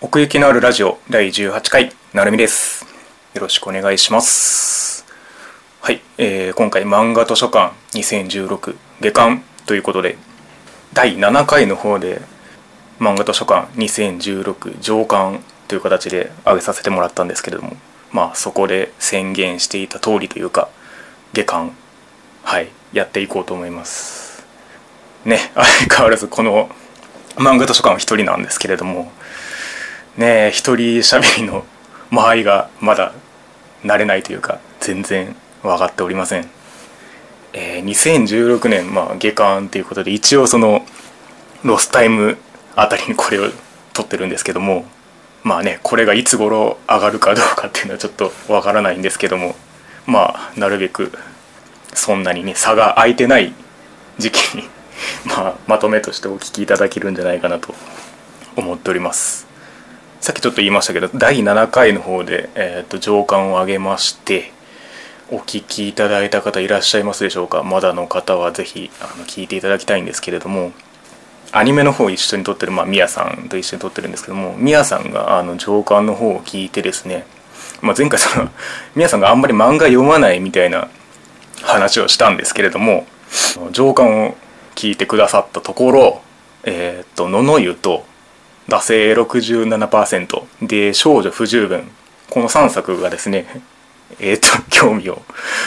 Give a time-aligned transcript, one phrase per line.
[0.00, 2.86] 奥行きのあるラジオ第18回なるみです。
[3.34, 5.04] よろしくお願いします。
[5.80, 10.16] はい、えー、今回漫画図書館2016下巻ということで
[10.92, 12.22] 第7回の方で
[13.00, 17.76] 漫画図書館2016上巻という形で上げさせてもらったんですけれども
[18.12, 20.68] まあそこで宣言していた通りというか
[21.32, 21.72] 下巻
[22.44, 24.46] はいやっていこうと思います。
[25.24, 26.70] ね相 変わらずこの
[27.34, 29.10] 漫画図書館は一人なんですけれども
[30.18, 31.64] ね一人喋りの
[32.10, 33.12] 間合いがまだ
[33.82, 36.46] 慣れないというか全然分かっておりません、
[37.52, 40.84] えー、2016年まあ下巻ということで一応その
[41.64, 42.36] ロスタイム
[42.76, 43.50] あたりにこれを
[43.94, 44.84] 撮ってるんですけども
[45.44, 49.54] まあねこれがいつ頃上がるかどうかっていうのはちょっとわからないんですけども
[50.06, 51.12] まあなるべく
[51.94, 53.52] そんなにね差が空いてない
[54.18, 54.68] 時期に
[55.26, 57.74] まあ、まとめとしてお聞きいただけるんじゃないかなと
[58.56, 59.47] 思っております。
[60.20, 64.52] さっきちょっと言いましたけど第7回の方で、えーと、上巻を上げまして
[65.30, 67.62] お聞きいただいた方いらっしゃいますでしょうか？
[67.62, 70.72] まだの方は是非あの聞いていただきたいんですけれども
[71.52, 77.24] アニメの方一緒に撮ってる、まあ、ミヤさんと一緒に撮ってるんですけどもミヤさんがあの上巻の方を聞いてですね、
[77.80, 78.50] まあ、前回その
[78.96, 80.88] ミヤさんがあんまり漫画読まないみたいな
[81.62, 83.06] 話をしたんですけれども
[83.70, 84.36] 上巻を
[84.74, 86.22] 聞いてくださったところ
[86.64, 88.04] えっ、と「のの湯」と
[88.68, 91.90] 惰性67%で少女不十分。
[92.30, 93.46] この3作がですね
[94.20, 95.22] えっ、ー、と興味を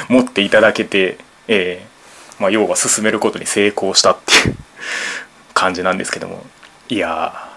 [0.08, 4.56] 持っていただけて、えー、まあ、要は進めることに成功したっていう
[5.56, 6.46] 感じなんですけども。
[6.90, 7.50] いや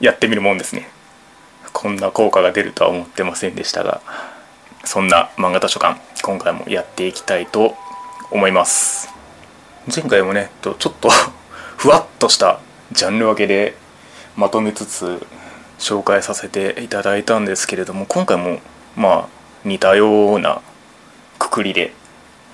[0.00, 0.88] やってみるもんですね。
[1.72, 4.00] こんな効果が出るとは思ってませんでしたが
[4.84, 7.76] そんな漫画図書館今回もやっていきたいと
[8.30, 9.08] 思います。
[9.94, 11.10] 前回もねちょっと
[11.76, 12.58] ふわっとした
[12.92, 13.74] ジャンル分けで
[14.40, 15.20] まとめつつ
[15.78, 18.60] 紹介させていただいたんですけれども今回も
[18.96, 19.28] まあ
[19.66, 20.62] 似たような
[21.38, 21.92] くくりで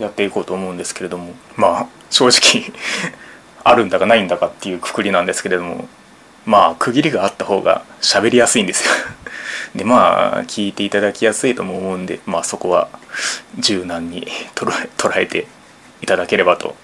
[0.01, 2.73] やっていこうと思うんですけれどもまあ正直
[3.63, 5.87] あるんだかないんだかっていうくくりなんですけれども
[6.45, 8.91] まあ区切りがあった方が喋りやすいんですよ。
[9.77, 12.89] でまあ聞いていただきやすいとも思うんでまあそこは
[13.61, 14.27] 柔軟に
[14.57, 15.47] 捉えて
[16.03, 16.75] いただければと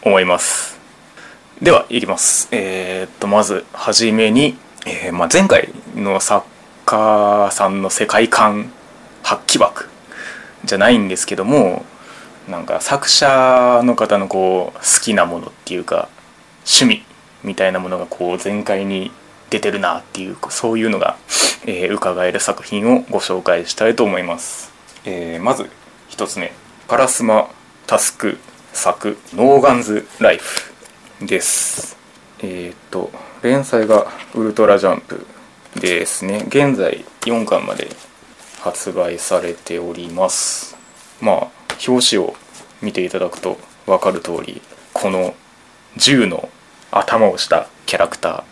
[0.00, 0.77] 思います。
[1.62, 2.48] ではいきます。
[2.52, 6.46] えー、っとまずはじめに、えー、まあ、前回の作
[6.86, 8.70] 家さんの世界観
[9.24, 9.88] 発揮枠
[10.64, 11.84] じゃないんですけども
[12.48, 16.08] なんか作者の方のこう好きなものっていうか
[16.58, 17.04] 趣味
[17.42, 19.10] みたいなものがこう全開に
[19.50, 21.16] 出てるなっていうそういうのが、
[21.66, 24.72] えー、伺える作品をご紹介したいと思います、
[25.04, 25.68] えー、まず
[26.10, 26.52] 1つ目。
[26.86, 27.50] カラスマ
[27.88, 28.38] タスク
[28.72, 30.77] 作ノーガンズライフ。
[31.20, 31.96] です。
[32.40, 33.10] えっ、と
[33.42, 35.26] 連載がウルトラジャンプ
[35.80, 36.44] ですね。
[36.46, 37.88] 現在4巻まで
[38.60, 40.76] 発売されております。
[41.20, 41.36] まあ
[41.86, 42.34] 表紙を
[42.80, 44.62] 見ていただくと分かる通り
[44.92, 45.34] この
[45.96, 46.48] 銃の
[46.92, 48.42] 頭をしたキャラクター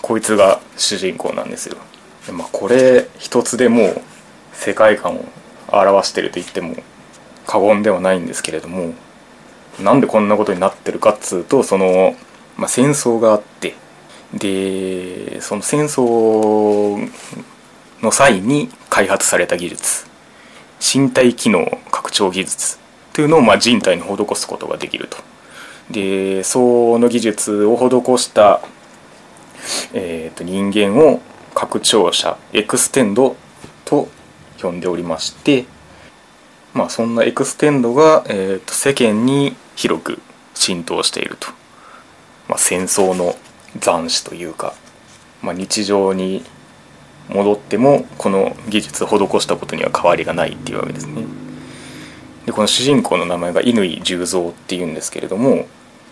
[0.00, 1.76] こいつが主人公なんですよ。
[2.32, 4.02] まあこれ一つでもう
[4.52, 5.24] 世界観を
[5.72, 6.76] 表してると言っても
[7.48, 8.94] 過言ではないんですけれども
[9.80, 12.14] なんでこんなことになってるかっつうとその、
[12.56, 13.74] まあ、戦争があって
[14.34, 17.08] でその戦争
[18.02, 20.06] の際に開発された技術
[20.80, 22.78] 身体機能拡張技術
[23.12, 25.18] というのをまあ人体に施すことができると。
[25.90, 28.62] でその技術を施した、
[29.92, 31.20] えー、と人間を
[31.54, 33.36] 拡張者 extend
[33.84, 34.08] と
[34.60, 35.66] 呼んでおりまして
[36.74, 40.22] まあそんな extend が、えー、と世間に広く
[40.54, 41.48] 浸透していると、
[42.48, 43.36] まあ、戦争の
[43.78, 44.74] 残滓というか、
[45.42, 46.44] まあ、日常に
[47.28, 51.24] 戻ってもこの技術を施したことには変わりがないっていうわけですね。
[52.46, 55.66] でこの主人公の名前が乾十三っていうんですけれども、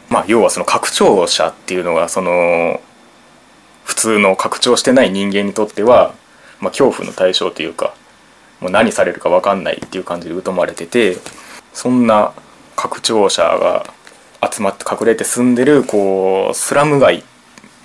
[0.08, 2.80] まあ、要はその拡張者っていうのがその
[3.84, 6.14] 普通の拡張してない人間にとっては、
[6.60, 7.94] まあ、恐怖の対象というか
[8.60, 11.16] もう何されるか分かんないっていう感じで疎まれてて
[11.72, 12.32] そんな
[12.76, 13.86] 拡張者が
[14.50, 17.24] 集まって隠れて住んでるこうスラム街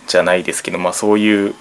[0.08, 1.56] じゃないですけど、まあ、そういう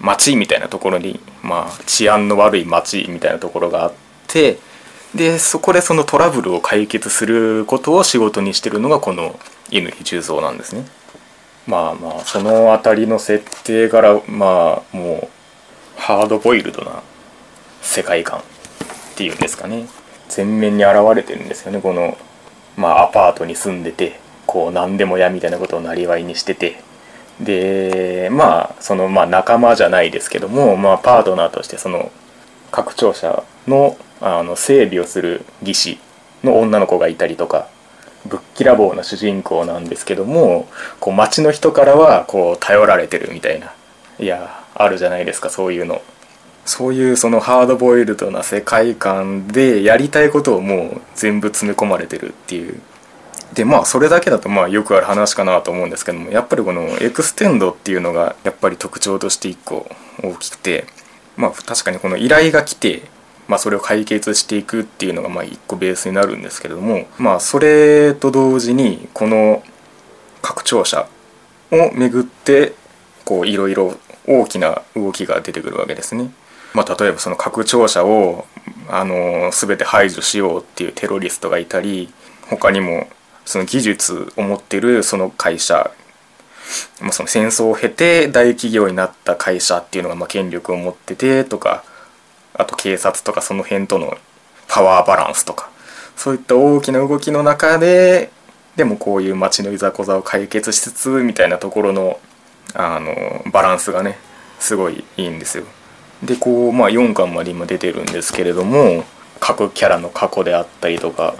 [0.00, 3.92] 街みたいなところに、まあ、治安の悪い街みたいなところがあっ
[4.26, 4.58] て
[5.14, 9.38] でそこでそのトラブルを解決することを仕事にしてるのがこの
[9.70, 10.86] 乾重蔵なんですね。
[11.66, 15.28] まあまあその辺りの設定からまあも
[15.96, 17.02] うハードボイルドな
[17.82, 18.42] 世界観っ
[19.16, 19.86] ていうんですかね。
[20.28, 21.80] 全面に現れてるんですよね。
[21.80, 22.16] この
[22.76, 26.86] まあ、アパートに住んでてこう何でも屋みたいなことをなりわいにしてて。
[27.40, 32.10] でまあそのまあ仲間じゃないですけども、まあ、パートナーとしてその
[32.72, 35.98] 拡張者のあの整備をする技師
[36.42, 37.68] の女の子がいたりとか
[38.26, 40.66] ぶっきらぼうな主人公なんですけども
[40.98, 43.72] こう街の人からはこう頼られてるみたいな
[44.18, 46.02] いやあるじゃないですかそういうの。
[46.68, 52.78] そういうそのハードボイルドな世界観でやりたいことをもう全部詰め込まれてるっていう
[53.54, 59.88] でまあそれだけだとまあよくある話かなと思うんですけどもやっぱりこの extend っていうのがやっぱり特徴として一個
[60.22, 60.84] 大きくて
[61.38, 63.04] まあ確かにこの依頼が来て
[63.48, 69.62] まあそれを解決していくっていうのがまあ一個ベースになるんですけれどもまあそれと同時にこの
[70.42, 71.08] 拡張者
[71.72, 72.74] をめぐって
[73.24, 73.94] こういろいろ
[74.26, 76.30] 大きな動きが出てくるわけですね。
[76.78, 78.46] まあ、例えばその拡張者を
[78.88, 82.08] あの全て排除しようっていうテロリストがいたり
[82.48, 83.08] 他にも
[83.44, 85.90] その技術を持ってるその会社
[87.00, 91.82] まあ、その戦争を経て大企業になった会社っていうのがま権力を持っててとか
[92.52, 94.18] あと警察とかその辺との
[94.68, 95.70] パワーバランスとか
[96.14, 98.30] そういった大きな動きの中で
[98.76, 102.20] でもこういう街のいざこざを解決しつつみたいなところの
[102.74, 103.14] あの
[103.50, 104.18] バランスがね
[104.58, 105.64] すごいいいんですよ。
[106.22, 109.04] でこうまあ4巻まで今出てるんですけれども
[109.40, 111.34] 各キャラの過去であったりとか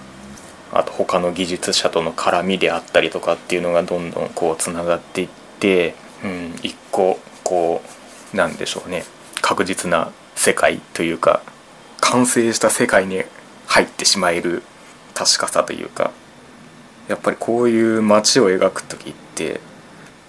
[0.73, 5.29] あと他の技術者との絡みであったりとかっていうのがどんどんこうつながっていっ
[5.59, 7.83] て、うん、一個こ
[8.35, 9.05] うなんでしょうね。
[9.41, 11.43] 確実な世界というか
[12.01, 13.23] 完成した世界に
[13.67, 14.63] 入ってしまえる
[15.15, 16.13] 確かさというか。
[17.09, 19.61] やっぱりこういう街を描く時って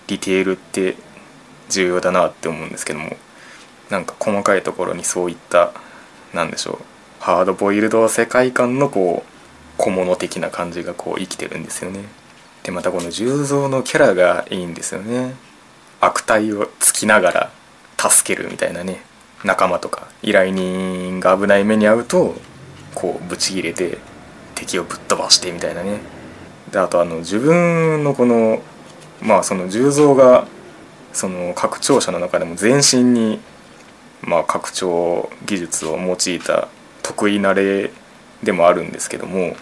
[0.08, 0.96] ディテールって
[1.68, 3.18] 重要だなって思うんですけども。
[3.90, 5.72] なんか細かいところにそういった
[6.34, 9.30] なんでしょうハードボイルド世界観のこう
[9.78, 12.04] 小物的な感じがこう生きてるんですよね。
[12.64, 15.36] でまたこの重蔵のキャラがいいんですよね。
[16.02, 17.52] 悪態をつきながら
[17.98, 19.02] 助けるみたいなね
[19.44, 22.36] 仲間とか依頼人が危ない目に遭うと
[22.96, 23.98] こうブチギレて
[24.56, 26.00] 敵をぶっ飛ばしてみたいなね。
[26.72, 28.62] であとあの自分のこの
[29.22, 30.48] まあその重蔵が
[31.12, 33.40] その拡張者の中でも全身に
[34.22, 36.68] まあ拡張技術を用いた
[37.04, 37.92] 得意な例
[38.44, 39.56] でもあるんですけども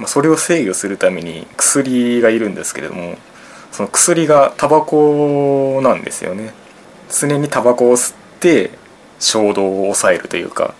[0.00, 3.18] まあ、それを制御するために薬がいるんですけれども
[3.70, 6.52] その薬がタバコなんですよね。
[7.08, 8.70] 常にタバコを吸って
[9.20, 10.74] 衝動を抑えるというか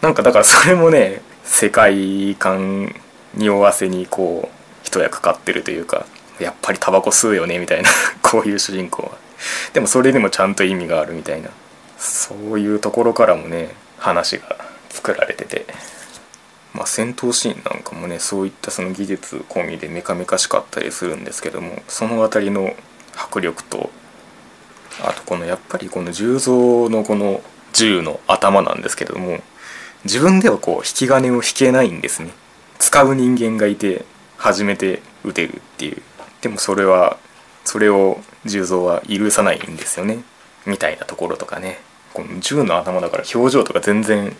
[0.00, 2.94] なんかだからそれもね世界観
[3.34, 6.06] にわせにこう一役買ってるというか
[6.40, 7.90] やっぱりタバコ吸うよねみたいな
[8.22, 9.10] こういう主人公は。
[9.74, 11.50] でもそれでもちゃんと意味があるみたいな。
[12.02, 14.56] そういうところからもね話が
[14.90, 15.66] 作られてて。
[16.74, 22.74] まあ、戦闘シーンなんかもねそういったその技術込みでメカメカしかったりするんですけどもその辺りの
[23.14, 23.90] 迫力と
[25.02, 27.42] あとこのやっぱりこの重蔵のこの
[27.74, 29.40] 銃の頭なんですけども
[30.04, 32.30] 自分ではこう引き金を引けないんですね。
[32.78, 34.04] 使う人間がいて
[34.36, 36.02] 初めて撃てるっていう。
[36.40, 37.18] でもそれは
[37.64, 40.24] それを重蔵は許さないんですよね。
[40.66, 41.78] みたいなところとかね。
[42.12, 44.34] この銃の頭だから表情とか全然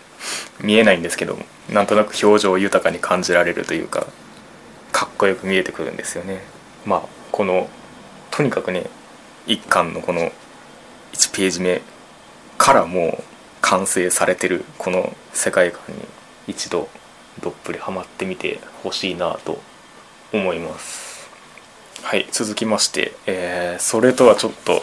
[0.60, 1.38] 見えないんですけど
[1.70, 4.06] なんとなく表情を豊かに感じられるというか
[4.92, 6.40] かっこよく見えてくるんですよね。
[6.84, 7.68] まあこの
[8.30, 8.84] とにかくね
[9.46, 10.32] 一巻のこの
[11.12, 11.82] 1ページ目
[12.58, 13.24] からもう
[13.60, 16.04] 完成されてるこの世界観に
[16.46, 16.88] 一度
[17.42, 19.60] どっぷりハマってみてほしいなと
[20.32, 21.30] 思います
[22.02, 24.82] はい続きまして、えー、それとはちょっと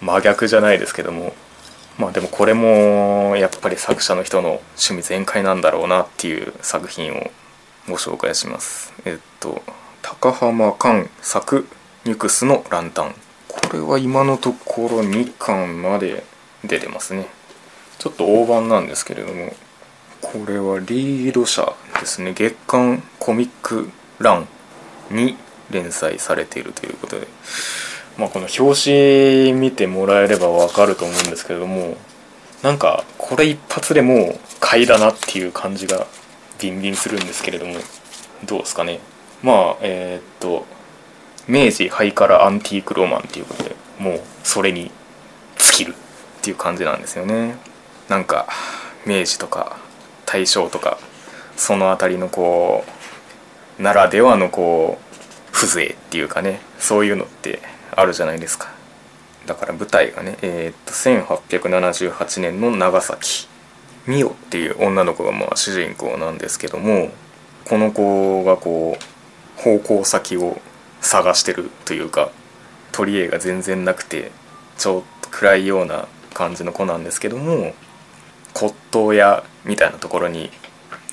[0.00, 1.34] 真逆じゃないですけども
[1.98, 7.30] まあでもこれもやっぱり作者の人の趣味全開なんだろうなっていう作品を
[7.88, 8.92] ご紹介します。
[9.04, 9.62] えっと
[10.02, 11.66] 高浜寛作
[12.04, 13.14] ニュクスのランタン。
[13.48, 16.24] これは今のところ2巻まで
[16.64, 17.26] 出てますね。
[17.98, 19.54] ちょっと大判なんですけれども。
[20.22, 22.32] これはリード社ですね。
[22.34, 24.48] 月刊コミックラン
[25.10, 25.36] に
[25.70, 27.26] 連載されているということで。
[28.18, 31.96] まあ、この表紙見てもらえればわかると思うんですけれども
[32.62, 36.06] なんかこれ一発でもう買いだなっていう感じが
[36.58, 37.74] ビンビンするんですけれども
[38.44, 39.00] どうですかね。
[39.42, 40.64] まあえー、っと
[41.46, 44.90] 明治ハイカラアンティークロマンっていうことでもうそれに
[45.58, 45.94] 尽きるっ
[46.42, 47.56] ていう感じなんですよね。
[48.08, 48.48] なんか
[49.04, 49.76] 明治とか
[50.24, 50.98] 大正とか
[51.56, 52.84] その辺りのこ
[53.78, 57.60] うならではのこう風情っていうかねそういうのって
[57.96, 58.68] あるじゃないですか
[59.46, 63.48] だから舞台がねえー、っと1878年の長崎
[64.06, 67.10] 美代っていう女の子がまあ主人公なんですけども
[67.64, 70.60] この子がこう方向先を
[71.00, 72.30] 探してるというか
[72.92, 74.30] 取り柄が全然なくて
[74.78, 77.74] ちょっと暗いような感じの子なんですけども
[78.54, 80.50] 骨董屋みたいなところに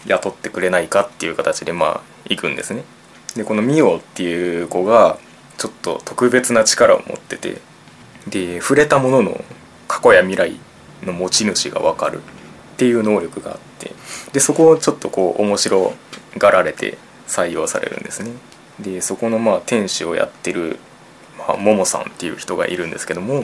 [0.06, 2.84] 雇ってくれないかっていう形でまあ行くんですね。
[3.36, 5.18] でこのミオっていう子が
[5.58, 7.62] ちょっと特別な力を持ってて。
[8.28, 9.44] で触れたものの
[9.88, 10.58] 過去や未来
[11.04, 12.22] の持ち主が分かるっ
[12.78, 13.92] ていう能力があって。
[14.32, 15.94] でそこをちょっとこう面白
[16.38, 18.32] がられて採用されるんですね。
[18.80, 20.80] でそこのまあ店主をやってる、
[21.38, 23.44] まあ、ももさんっていう人がいるんですけども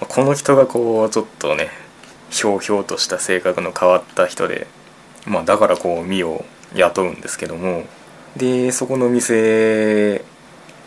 [0.00, 1.68] この人がこうちょっとね
[2.30, 4.66] ひょうひょうとした性格の変わった人で、
[5.26, 7.84] まあ、だからこうミを雇うんですけども。
[8.36, 10.22] でそこの店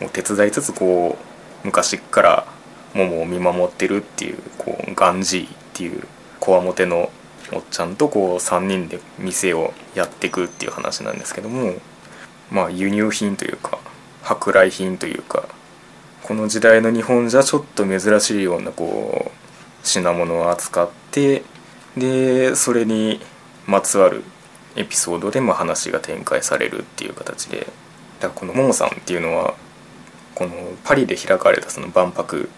[0.05, 1.17] を手伝いつつこ
[1.63, 2.48] う昔から
[2.93, 6.03] ももを見守ってるっていうこうガンジーっていう
[6.39, 7.12] こわもての
[7.53, 11.74] おっちゃんとこう3人で店をやっていくっていう話なんですけども
[12.50, 13.79] まあ輸入品というか
[14.24, 15.48] 舶来品というか
[16.24, 21.43] この時代の日本じゃちょっと珍しいようなこう品物を扱って
[21.98, 23.20] でそれに
[23.67, 24.24] まつわる
[24.75, 27.70] エピソードでも話が展開されるっていう形でだか
[28.27, 29.55] らこのももさんっていうのは
[30.42, 32.50] このパリで開かれたその万博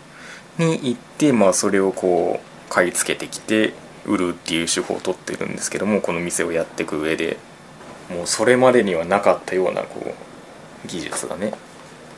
[0.57, 3.73] に行って、まあ、それをこう買い付けてきて
[4.05, 7.35] 売るっていう手法を取ってるんですけどもこの店をやっていく上で
[8.09, 10.15] もうそれまでにはなかったようなこ
[10.85, 11.51] う技術がね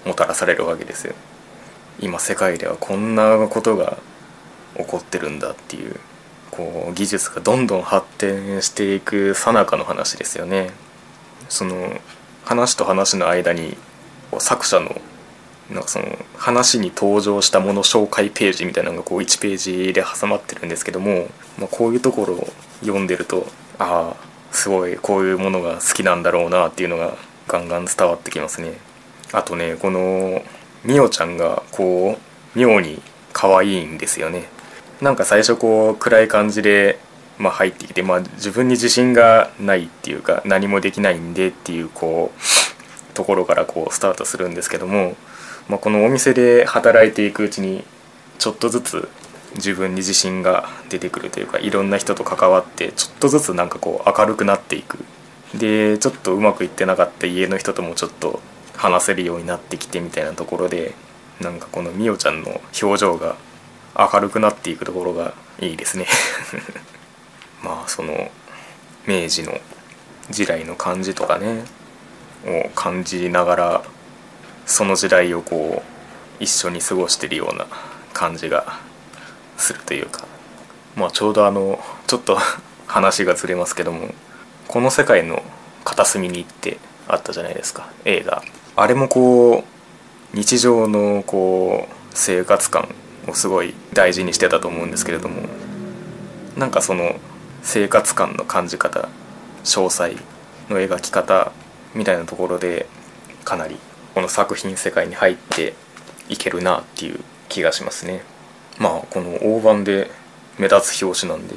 [0.06, 1.16] もたらされるわけですよ。
[2.00, 3.98] 今世界ではこんなことが
[4.78, 6.00] 起こってるんだっていう
[6.52, 10.70] こう技術がどんどん発展していくさなかの話ですよね。
[11.50, 12.00] その
[12.44, 13.78] 話と話の間に
[14.38, 15.02] 作者の
[15.70, 16.06] なんかその
[16.38, 22.48] 話に登場したもの紹介ページみたいなのがこう1ページで挟まってるんですけども、まあ、こういうところを
[22.82, 23.48] 読んでると
[23.80, 27.16] ああすごいこういうものが好きなんだろうなっていうのが
[27.48, 28.74] ガンガン伝わってきますね。
[29.34, 30.42] あとねこの
[30.84, 32.18] みおちゃんがこ
[32.56, 33.02] う妙に
[33.34, 34.46] 可愛いんですよね。
[35.02, 37.00] なんか最初こう暗い感じで、
[37.38, 45.16] まあ、入ってきて、まあ、自分に自信がないっていうか何もできないんでっていうこうところからこうスタートするんですけども
[45.70, 47.84] まあ、このお店で働いていくうちに
[48.38, 49.10] ちょっとずつ
[49.56, 55.00] 自分に自信が出てくるというかいろんな人と関わってちょっとずつなんかこう明るくなっていく。
[55.54, 58.42] でちょっとうまくいってなかった家の人ともちょっと
[58.76, 60.94] 話せるようになってきてみたいなところで
[61.40, 63.38] なんかこのみおちゃんの表情が
[63.98, 66.08] 明るくなっていくところがいいですね。
[67.64, 68.32] まあその
[69.08, 69.58] 明治の
[70.30, 71.64] 時代の感じとかね
[72.46, 73.84] を感じながら
[74.66, 75.84] その時代をこ
[76.40, 77.68] う一緒に過ごしてるような
[78.14, 78.80] 感じが
[79.58, 80.26] するというか
[80.96, 82.38] まあちょうどあのちょっと
[82.88, 84.14] 話がずれますけども
[84.68, 85.44] この世界の
[85.84, 88.44] 片隅に行ってあったじゃないですか映画。
[88.76, 89.64] あれもこ
[90.34, 92.90] う日常のこう生活感
[93.28, 95.44] をすごい大事にしてたと思うんですけれども
[96.58, 97.16] なんかその
[97.62, 99.08] 生活感の感じ方
[99.64, 100.16] 詳細
[100.70, 101.52] の描き方
[101.94, 102.88] みたいなところで
[103.46, 103.78] かなり
[104.16, 105.74] この作品世界に入って
[106.30, 107.20] いけるなっていう
[107.50, 108.24] 気がしますね。
[108.80, 110.10] まあこの大判で
[110.58, 111.56] 目立つ表紙なんで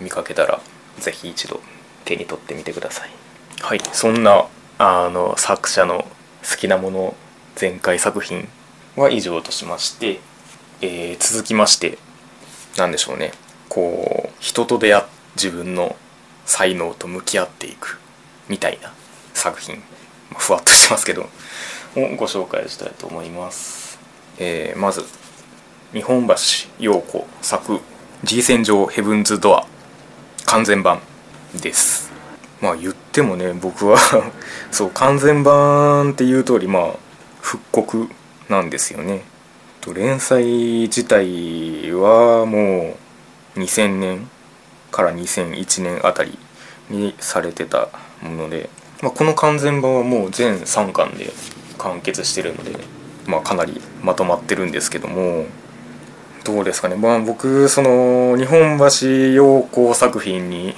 [0.00, 0.60] 見かけたら
[0.98, 1.60] 是非一度
[2.04, 3.10] 手に取ってみてください。
[3.60, 3.80] はい。
[3.92, 4.46] そんな
[4.78, 6.06] あの作者の
[6.48, 7.16] 好きなもの
[7.60, 8.48] 前回作品
[8.94, 10.20] は以上としまして、
[10.80, 11.98] えー、続きまして
[12.78, 13.32] 何でしょうね。
[13.68, 15.96] こう人と出会って自分の
[16.46, 18.00] 才能と向き合っていく
[18.48, 18.92] みたいな
[19.34, 19.82] 作品
[20.38, 21.28] ふわっとしてますけど。
[21.96, 23.98] をご紹介したいと思います、
[24.38, 25.04] えー、まず
[25.92, 26.34] 日本橋
[26.78, 27.80] 陽子作
[28.24, 29.66] G 戦場ヘブンズドア
[30.46, 31.00] 完全版
[31.60, 32.12] です。
[32.60, 33.98] まあ言ってもね僕は
[34.70, 36.92] そう完全版っていう通りまあ
[37.40, 38.08] 復刻
[38.48, 39.22] なんですよね。
[39.94, 40.44] 連載
[40.82, 42.96] 自体はも
[43.56, 44.28] う2000年
[44.90, 46.36] から2001年あたり
[46.90, 47.88] にされてた
[48.20, 48.68] もので、
[49.00, 51.32] まあ、この完全版はもう全3巻で
[51.76, 52.76] 完結してるので、
[53.26, 55.46] まあ、かなりまとまってるんですけども
[56.44, 60.74] どうですかね、まあ、僕その日本橋陽子作品に、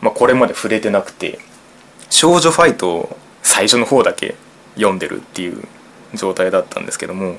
[0.00, 1.38] まあ、これまで触れてなくて
[2.10, 4.34] 少女ファイトを最初の方だけ
[4.74, 5.62] 読んでるっていう
[6.14, 7.36] 状態だったんですけども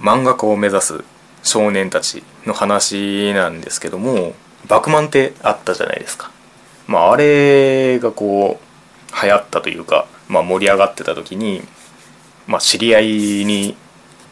[0.00, 1.04] 漫画家を目指す
[1.42, 4.34] 少年たちの話なんですけども
[4.68, 6.30] 「バクマン」ってあったじゃないですか。
[6.86, 11.62] まあ、あれがこう流行ったというか、まあ、盛り上がってた時に
[12.48, 13.06] まあ、知り合い
[13.44, 13.76] に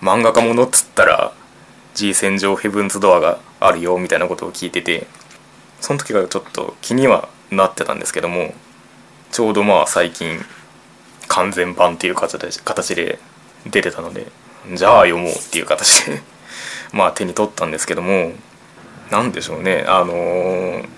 [0.00, 1.32] 漫画家ものっつったら
[1.94, 5.06] G 戦場ヘブンズドアがあるよみたいなことを聞いてて
[5.82, 8.54] その時がちょっと気にはなってたんですけども
[9.32, 10.38] ちょうどまあ最近
[11.28, 13.18] 完全版っていう形で
[13.66, 14.26] 出てたので
[14.74, 16.22] じゃあ読もうっていう形で
[16.92, 18.32] まあ手に取ったんですけども
[19.10, 20.88] 何でしょうねあのー、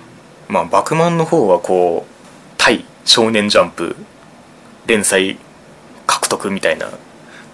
[0.49, 2.15] まあ「バクマン」の方はこう
[2.57, 3.97] 対「少年ジャンプ」
[4.87, 5.37] 連載
[6.07, 6.91] 獲得みたいな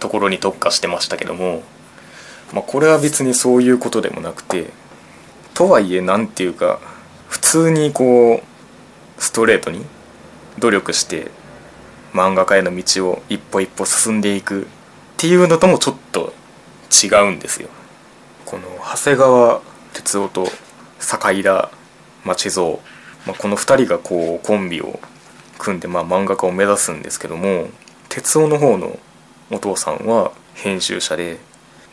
[0.04, 1.62] ところに特化してましたけども、
[2.52, 4.66] まあ、これは別にそういうことでもなくて
[5.54, 6.78] とはいえ何ていうか
[7.26, 9.82] 普通にこうストレートに
[10.58, 11.30] 努力して
[12.12, 14.66] 漫画家への道を一歩一歩進んでいくっ
[15.16, 16.34] ていうのともちょっと
[16.92, 17.70] 違うんですよ。
[18.44, 19.62] この長谷川
[19.94, 20.48] 哲夫と
[20.98, 21.70] 坂井田
[22.26, 22.72] 町蔵、
[23.26, 25.00] まあ、この2人がこうコンビを
[25.58, 27.68] 組んでまあ漫画家を目指すんですけども
[28.10, 28.98] 哲夫の方の
[29.50, 31.38] お父さんは編集者で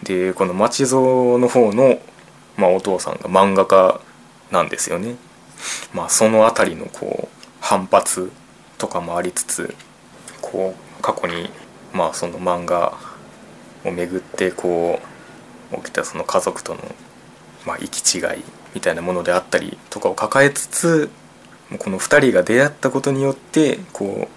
[0.04, 2.00] でこの町蔵の方の、
[2.58, 4.02] まあ、お父さんが漫画家
[4.52, 5.16] なんですよね。
[5.94, 8.32] まあ、その辺りのこう反発
[8.78, 9.76] とかもありつつ
[10.42, 11.52] こう過去に
[11.94, 12.98] まあその漫画
[13.86, 15.00] をめぐってこ
[15.72, 16.80] う起きたその家族との
[17.66, 18.44] まあ行き違い
[18.74, 21.10] みたいなものであったりとかを抱えつつ
[21.80, 24.28] この2人が出会ったことによってこ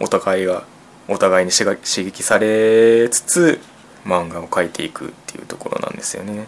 [0.00, 0.64] うお互いが
[1.10, 3.60] お互いに刺激されつつ
[4.04, 6.46] 漫画を描いていくっていうところなんですよね。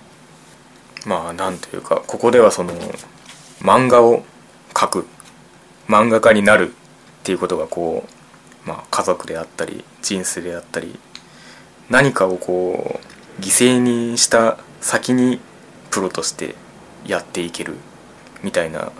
[1.04, 2.72] まあなんというかここではその
[3.60, 4.24] 漫画を
[4.72, 5.06] 描く
[5.88, 6.72] 漫画家になるっ
[7.24, 8.06] ていうことがこ
[8.64, 10.96] う、まあ、家族であったり人生であったり
[11.90, 13.00] 何かをこ
[13.38, 15.40] う犠牲にした先に
[15.90, 16.54] プロとして
[17.04, 17.74] やっていける
[18.44, 18.92] みたいな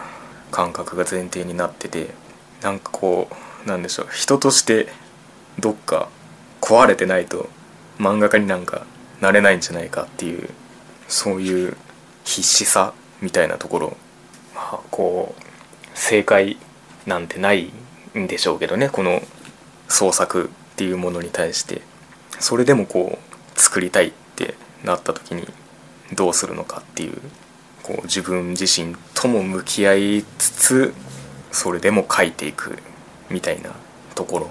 [0.51, 2.09] 感覚が前提になってて
[2.63, 3.29] なんかこ
[3.65, 4.89] うなんでしょう人として
[5.59, 6.09] どっか
[6.61, 7.49] 壊れてないと
[7.99, 8.87] 漫画家になんか
[9.21, 10.49] なれないんじゃないかっていう
[11.09, 11.77] そういう
[12.25, 13.97] 必死さみたいなところ
[14.55, 15.43] まあこう
[15.95, 16.57] 正解
[17.07, 17.73] なんてない
[18.17, 19.23] んでしょうけどねこの
[19.89, 21.83] 創作っていうものに対して。
[22.43, 25.47] それでもこう作りたいってなった時に
[26.13, 27.21] どうするのかっていう
[27.85, 30.95] こう自分自身とも向き合いつつ
[31.53, 32.79] それでも書いていく
[33.31, 33.71] みたいな
[34.17, 34.51] ところ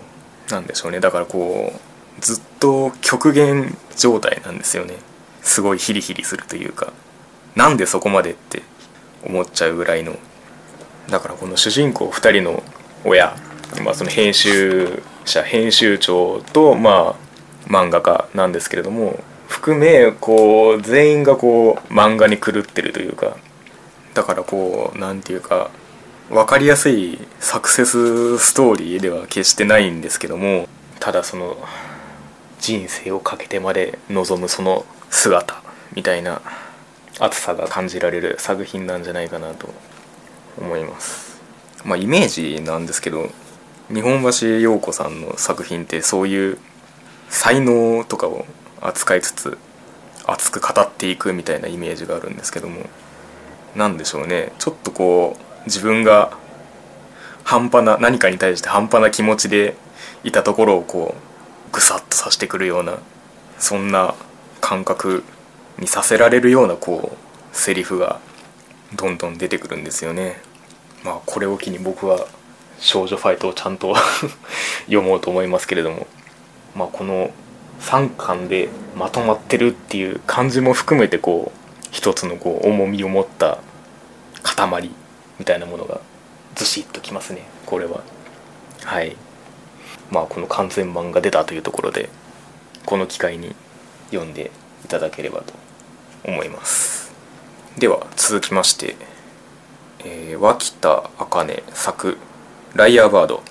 [0.52, 1.00] なんでしょうね。
[1.00, 4.96] だからこうずっと極限状態なんですよね。
[5.42, 6.94] すごいヒリヒリするというか。
[7.56, 8.62] なんでそこまでって
[9.26, 10.16] 思っちゃうぐらいの。
[11.10, 12.64] だからこの主人公2人の
[13.04, 13.36] 親、
[13.84, 17.16] まあ、その編集者編集長とま
[17.68, 19.24] あ漫画家なんですけれども。
[19.52, 23.36] 含めこう全員がこう漫画に狂ってるというか。
[24.14, 25.70] だからこう何て言うか
[26.32, 30.70] 分かりやすいサクセスストーリーでは決してないんですけども
[31.02, 31.58] ただその
[32.62, 35.62] 人生をかけてまで望むその姿
[35.94, 36.42] みたいな
[37.20, 39.74] 熱さが感じられる作品なんじゃないかなと
[40.58, 41.42] 思います。
[41.84, 43.30] まあイメージなんですけど
[43.94, 46.58] 日本橋陽子さんの作品ってそういう
[47.28, 48.46] 才能とかを
[48.80, 49.58] 扱いつつ
[50.26, 52.84] 熱く語っていくみたいなイメージがあるんですけども
[53.76, 54.54] 何でしょうね。
[54.60, 56.38] ちょっとこう自分が
[57.44, 59.76] 半端な何かに対して半端な気持ちで
[60.24, 63.00] いたところをこうぐさっとさしてくるような
[63.58, 64.16] そんな
[64.60, 65.24] 感覚
[65.80, 68.20] にさせられるようなこうセリフが
[68.96, 70.38] どんどん出てくるんですよね。
[71.04, 72.28] まあこれを機に僕は
[72.80, 73.96] 少女ファイトをちゃんと
[74.86, 76.08] 読もうと思いますけれども、
[76.76, 77.32] まあ、この
[77.82, 83.60] 3巻でまとまってるっていう感じも含めてこう一つのこう重みを持った
[84.44, 84.92] 塊
[85.42, 86.00] みたいなものが
[86.54, 87.42] ずしっときますね。
[87.66, 88.04] これは。
[88.84, 89.18] はい。
[90.12, 92.10] まあこの完全版が出たというところで
[92.86, 93.56] この機会に
[94.12, 94.52] 読んで
[94.86, 95.54] いただければと
[96.24, 97.12] 思います。
[97.80, 98.96] では続きまして
[100.06, 102.20] 「えー、脇田茜作
[102.76, 103.42] ライアーバード」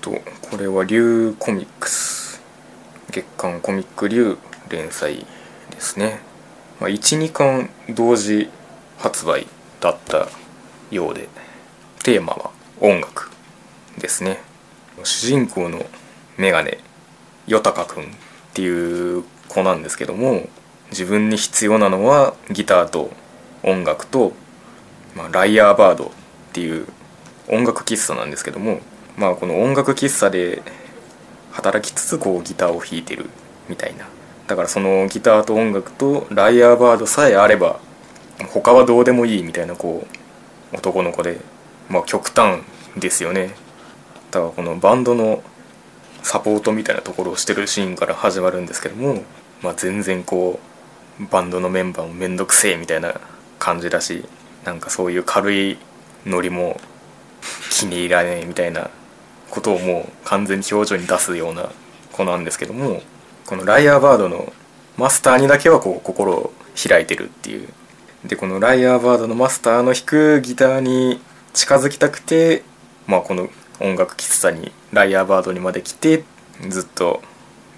[0.00, 0.12] と
[0.50, 2.40] これは竜コミックス。
[3.10, 4.38] 月刊コミック竜
[4.70, 5.26] 連載
[5.70, 6.20] ですね、
[6.80, 8.48] まあ、12巻同時
[8.98, 9.46] 発売
[9.80, 10.26] だった
[10.94, 11.28] ようで
[12.02, 13.30] テーマは音楽
[13.98, 14.40] ですね。
[15.02, 15.84] 主人公の
[16.38, 16.78] メガネ
[17.46, 18.06] ヨタカくんっ
[18.54, 20.48] ていう子なんですけども
[20.90, 23.10] 自分に必要なのはギターと
[23.62, 24.32] 音楽と、
[25.16, 26.08] まあ、ライアーバードっ
[26.52, 26.86] ていう
[27.48, 28.80] 音楽喫茶なんですけども
[29.16, 30.62] まあこの音楽喫茶で
[31.52, 33.28] 働きつつこうギターを弾いてる
[33.68, 34.06] みたいな。
[34.46, 37.80] だからそのギターと音楽とライアーバードさえあれば
[38.52, 40.23] 他はどうでもいいみたいなこう
[40.74, 41.40] 男の子で
[41.88, 42.62] まあ極端
[42.96, 43.54] ですよね。
[44.30, 45.42] だからこのバンドの
[46.22, 49.22] サポートみたいなところをしてるシーンから始まるんですけども、
[49.62, 50.58] まあ、全然こ
[51.20, 53.20] うバンドのメンバーも面倒くせえみたいな
[53.58, 54.24] 感じだし
[54.64, 55.78] なんかそういう軽い
[56.24, 56.80] ノリも
[57.70, 58.90] 気に入らねえみたいな
[59.50, 61.68] ことをもう完全に表情に出すような
[62.12, 63.02] 子なんですけども
[63.46, 64.52] このライアーバードの
[64.96, 66.52] マスターにだけはこう心を
[66.88, 67.68] 開いてるっていう
[68.24, 71.20] でこのライアーバードのマスターの弾くギターに
[71.52, 72.62] 近づきたくて
[73.06, 73.48] まあこの
[73.80, 76.24] 音楽喫茶にライアーバードにまで来て
[76.68, 77.22] ずっと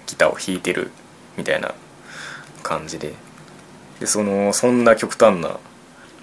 [0.05, 0.91] ギターを弾いてる
[1.37, 1.73] みたいな
[2.63, 3.13] 感じで。
[3.99, 5.57] でそのそんな極端な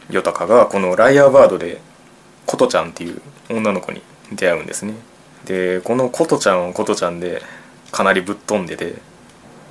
[0.08, 1.80] ヨタカがこのライアーバードで
[2.46, 4.00] 琴ちゃんっていう女の子に
[4.32, 4.94] 出会うんですね。
[5.44, 7.42] でこの琴ちゃんは琴ちゃんで
[7.90, 8.94] かなりぶっ飛んでて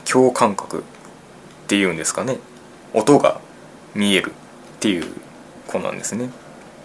[0.05, 2.37] 共感覚っていうんですかね。
[2.93, 3.39] 音が
[3.95, 4.33] 見える。
[4.83, 5.05] っていう
[5.65, 6.29] 子なんですね。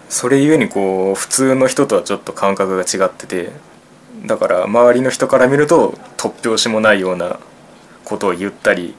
[0.08, 3.50] それゆえにこう普通の人とはちょっと感覚が違ってて
[4.24, 7.40] だから周りの人から見ると突拍子もないような
[8.04, 8.94] ことを言ったり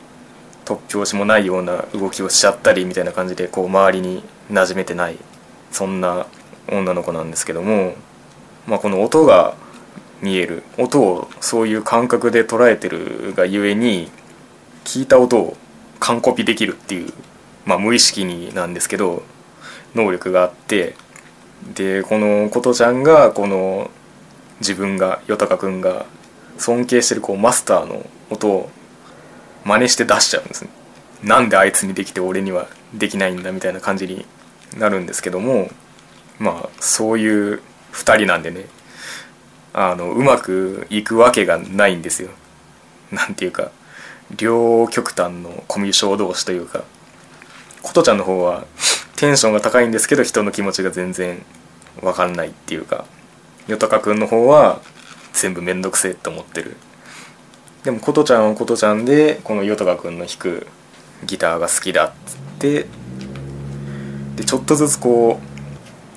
[0.65, 5.17] 突拍子もないような動きをしちゃったりみたいな感じでこう周りに馴染めてない
[5.71, 6.27] そんな
[6.69, 7.95] 女の子なんですけども、
[8.67, 9.55] まあ、この音が
[10.21, 14.12] 見える音をそういう感覚で捉えてるがゆえに
[14.83, 15.57] 聞いた音を
[15.99, 17.13] 完コピできるっていう、
[17.69, 19.21] まあ、無意識になんですけど
[19.93, 20.95] 能力があって
[21.75, 23.91] でこの琴ちゃんがこの
[24.60, 26.08] 自分がよたかくんが
[26.58, 28.71] 尊敬してるこうマスターの音を
[29.65, 30.71] 真似して出しちゃうんですね。
[31.23, 34.25] なんであいつにできて俺にはできないんだみたいな感じに
[34.75, 35.69] なるんですけども
[36.39, 37.62] まあそういう
[37.93, 38.65] 2人なんでね
[39.73, 42.32] あのうまくいくわけがないんですよ。
[43.12, 43.69] なんていうか
[44.36, 46.84] 両極端のコミュ障同士というか
[47.83, 48.65] 琴ちゃんの方は
[49.15, 51.43] テンションが高いんですけど人の気持ちが全然
[52.01, 53.05] 分かんないっていうか
[53.67, 54.81] よたかくんの方は
[55.33, 56.75] 全部めんどくせえって思ってる。
[57.83, 60.67] でも琴ちゃんは琴ちゃんでこのよたかくんの弾く
[61.25, 62.85] ギターが好きだっつって
[64.35, 65.39] でちょっとずつこ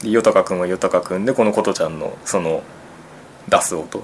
[0.04, 2.62] うよたかくんはよたかくんでこの琴ちゃんのその
[3.48, 4.02] 出す音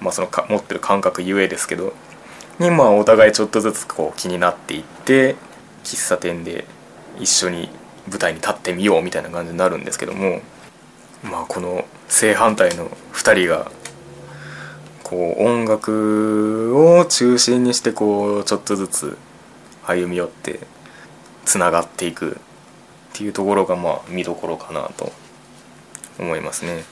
[0.00, 1.92] まあそのか持ってる感覚ゆえですけど
[2.58, 5.36] にまあお互いちょっとずつこう気になっていって
[5.84, 6.64] 喫茶店で
[7.20, 7.68] 一緒に
[8.08, 10.40] 舞台に立ってみようみたいな感じになるんですけども
[11.22, 13.70] まあこの正反対の2人が
[15.02, 19.18] こう音楽を中心にしてこうちょっとずつ
[19.86, 20.60] 歩み寄って
[21.44, 22.36] つながっていくっ
[23.12, 25.12] ていうところがまあ見どころかなと
[26.18, 26.84] 思いますね。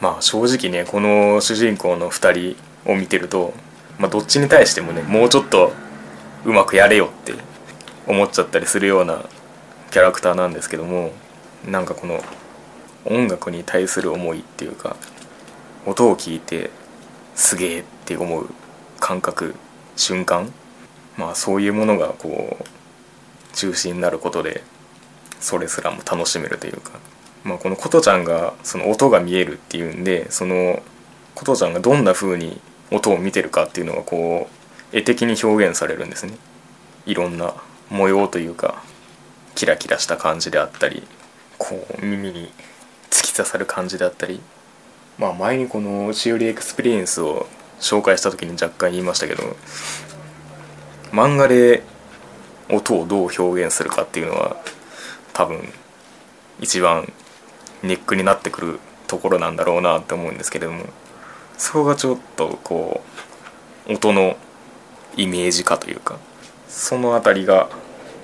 [0.00, 3.52] まあ正直ねこの主人公の2人を見てると、
[3.98, 5.72] まあ、どっちに対してもねもうちょっと
[6.44, 7.34] うまくやれよって
[8.08, 9.24] 思っちゃったりするような
[9.90, 11.12] キャラクターなんですけども
[11.66, 12.20] なんかこの
[13.04, 14.96] 音楽に対する思いっていうか
[15.86, 16.70] 音を聞いて
[17.34, 18.48] すげえって思う
[18.98, 19.54] 感覚
[19.96, 20.52] 瞬間
[21.16, 24.62] まあそういうものがこう中心になることで
[25.40, 26.98] それすらも楽しめるというか、
[27.44, 30.82] まあ、この琴ちゃんがその音が見えるっていうんでその
[31.34, 34.48] 琴ちゃんがどんな風に音を見てるかっていうのがこ
[34.92, 36.32] う絵的に表現されるんですね。
[37.06, 37.54] いろんな
[37.90, 38.82] 模様というか
[39.54, 41.02] キラキラした感じであったり
[41.58, 42.50] こう耳に
[43.10, 44.40] 突き刺さる感じであったり
[45.18, 47.46] まあ前にこのしおりエクスペリエンスを
[47.80, 49.42] 紹介した時に若干言いましたけど
[51.12, 51.82] 漫画で
[52.70, 54.56] 音をどう表現するかっていうのは
[55.32, 55.68] 多分
[56.60, 57.12] 一番
[57.82, 60.84] ネックになってくるところなんだろうなって思うんですけれども
[61.56, 63.02] そこがちょっとこ
[63.88, 64.36] う音の
[65.16, 66.18] イメージ化というか
[66.68, 67.68] その辺りが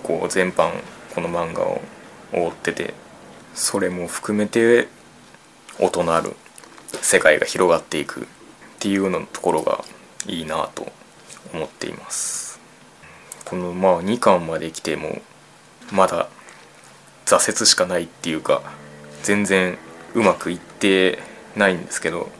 [0.02, 0.70] こう全般
[1.14, 1.80] この漫画を
[2.32, 2.94] 覆ってて
[3.54, 4.88] それも含めて
[5.80, 6.34] 音のある
[7.00, 8.24] 世界が広がっていくっ
[8.78, 9.84] ていうようなところが
[10.26, 10.92] いいなと
[11.52, 12.60] 思っています。
[13.44, 15.20] このまあ2巻まで来ても
[15.92, 16.28] まだ
[17.26, 18.62] 挫折しかないっていうか
[19.22, 19.78] 全然
[20.14, 21.18] うまくいって
[21.56, 22.30] ないんですけど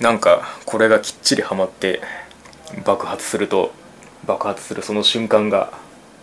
[0.00, 2.00] なんかこれがきっちりハマって
[2.84, 3.72] 爆発すると
[4.26, 5.72] 爆発するその瞬間が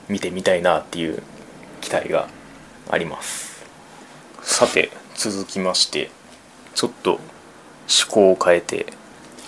[0.07, 1.21] 見てみたいなっていう
[1.81, 2.27] 期待が
[2.89, 3.63] あります。
[4.41, 6.09] さて続きまして
[6.75, 7.19] ちょっと
[7.87, 8.85] 趣向を変えて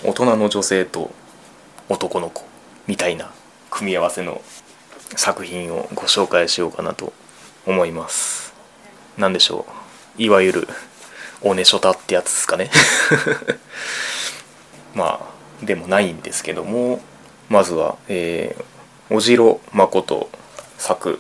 [0.04, 1.12] 大人の女性と
[1.90, 2.44] 男の子
[2.88, 3.32] みたいな
[3.70, 4.42] 組み合わせの
[5.16, 7.14] 作品をご紹介しようかなと
[7.66, 8.54] 思います。
[9.18, 9.66] 何でしょ
[10.18, 10.22] う？
[10.22, 10.68] いわゆる
[11.42, 12.70] おねしょたってやつですかね。
[14.94, 15.28] ま
[15.62, 17.02] あでもないんですけども
[17.50, 20.30] まずは、えー、おじろ誠
[20.78, 21.20] 作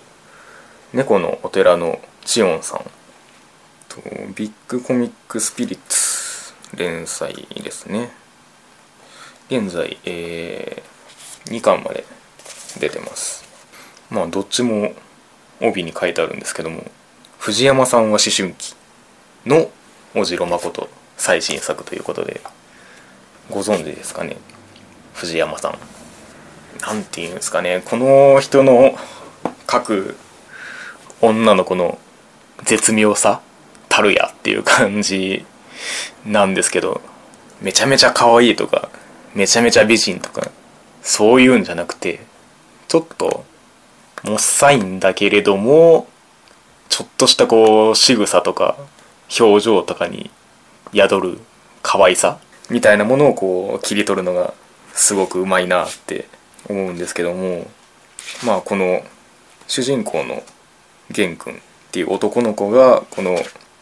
[0.93, 2.79] 猫のお寺のチオンさん
[3.89, 4.01] と
[4.35, 8.11] ビッグコミックスピリッツ連載ですね。
[9.49, 12.05] 現在、えー、2巻まで
[12.79, 13.43] 出てます。
[14.09, 14.93] まあどっちも
[15.59, 16.83] 帯に書いてあるんですけども
[17.39, 18.75] 藤山さんは思春期
[19.45, 19.69] の
[20.15, 22.41] おじろ誠最新作ということで
[23.49, 24.37] ご存知ですかね？
[25.13, 25.77] 藤山さん。
[26.79, 28.95] なんていうんですかねこの人の
[29.69, 30.15] 書く
[31.21, 31.99] 女の子の
[32.63, 33.41] 絶妙さ
[33.89, 35.45] たるやっていう感じ
[36.25, 37.01] なんですけど
[37.61, 38.89] めちゃめちゃ可愛いとか
[39.35, 40.49] めちゃめちゃ美人とか
[41.01, 42.21] そういうんじゃなくて
[42.87, 43.45] ちょっと
[44.23, 46.07] もっさいんだけれども
[46.89, 48.77] ちょっとしたこう仕草とか
[49.39, 50.29] 表情とかに
[50.93, 51.37] 宿る
[51.81, 54.53] 可愛さみたいなものをこう切り取るのが
[54.93, 56.27] すごくうまいなって
[56.71, 57.67] 思うんですけども
[58.45, 59.03] まあこの
[59.67, 60.43] 主人公の
[61.11, 61.57] 玄君っ
[61.91, 63.37] ていう男の子がこの、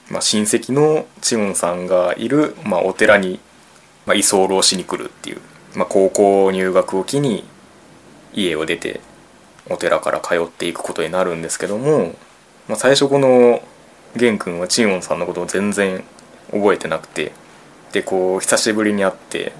[0.09, 3.39] まあ、親戚のチオンさんがいる、まあ、お寺に、
[4.05, 5.41] まあ、居候しに来るっていう、
[5.75, 7.43] まあ、高校入学を機に
[8.33, 9.01] 家を出て
[9.69, 12.15] お寺から通っていくことになるんですけども、
[12.67, 13.61] まあ、最初この
[14.15, 16.03] 玄君はチオンさんのことを全然
[16.51, 17.31] 覚えてなくて
[17.91, 19.53] でこう久しぶりに会って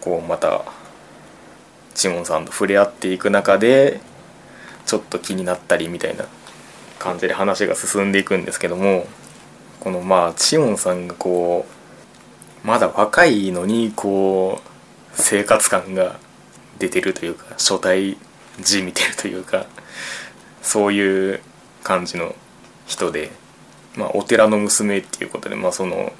[0.00, 0.64] こうまた
[1.98, 4.00] チオンさんと触れ合っていく中で
[4.86, 6.26] ちょっと気になったりみたいな
[7.00, 9.08] 感じで話が進んでいくんですけども
[9.80, 11.66] このまあチオンさんがこ
[12.64, 14.68] うまだ若いのにこう
[15.12, 16.20] 生活感が
[16.78, 18.16] 出てるというか初対
[18.60, 19.66] 字見てるというか
[20.62, 21.40] そういう
[21.82, 22.36] 感じの
[22.86, 23.32] 人で、
[23.96, 26.12] まあ、お寺の娘っていうことで、まあ、その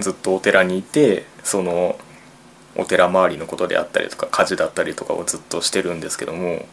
[0.00, 1.98] ずっとお寺にいてその
[2.78, 6.64] お寺周りのことであったりとか家事だったりとかをずっとしてるんですけども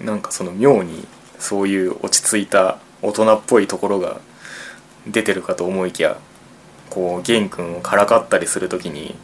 [0.00, 1.06] なんかその妙に
[1.38, 4.20] そういう落ち着いた大人っぽいところが
[5.06, 6.16] 出てるかと思いきや
[6.88, 9.14] こう玄君をからかったりする時に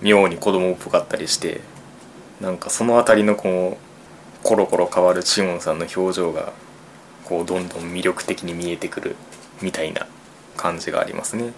[0.00, 1.60] 妙に子供っぽかったりして
[2.40, 6.52] なんかその辺りのこうコロコロ変わるチモンさんの表情が
[7.24, 9.16] こうどんどん魅力的に見えてくる
[9.60, 10.06] みたいな
[10.56, 11.52] 感じがありますね。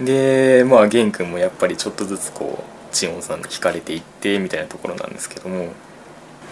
[0.00, 5.72] でまあ玄君もやっぱりちょっとずつこうチモンさんに惹かれていってみたいなところなんですけども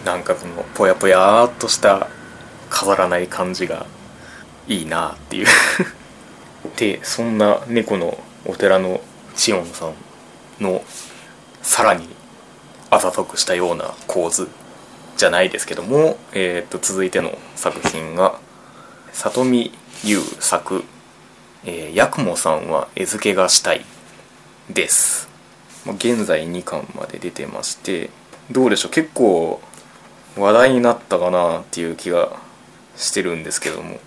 [0.04, 2.08] なんかこのぽやぽやっとした
[2.70, 3.86] 飾らない感じが
[4.68, 5.46] いいなっていう。
[6.76, 9.00] でそんな猫のお寺の
[9.34, 9.94] チオンさん
[10.60, 10.84] の
[11.62, 12.08] さらに
[12.90, 14.48] あざとくしたような構図
[15.16, 18.38] じゃないですけども、えー、と続いての作品が
[19.12, 19.72] 里見
[20.04, 20.84] 優作
[21.64, 23.84] 「えー、八雲さんは餌付けがしたい」
[24.70, 25.25] です、
[25.86, 28.10] まあ、現在2巻まで出てまして
[28.50, 28.92] どうでしょう？
[28.92, 29.60] 結構
[30.36, 32.36] 話題になったかなっていう気が
[32.96, 33.98] してるんですけども。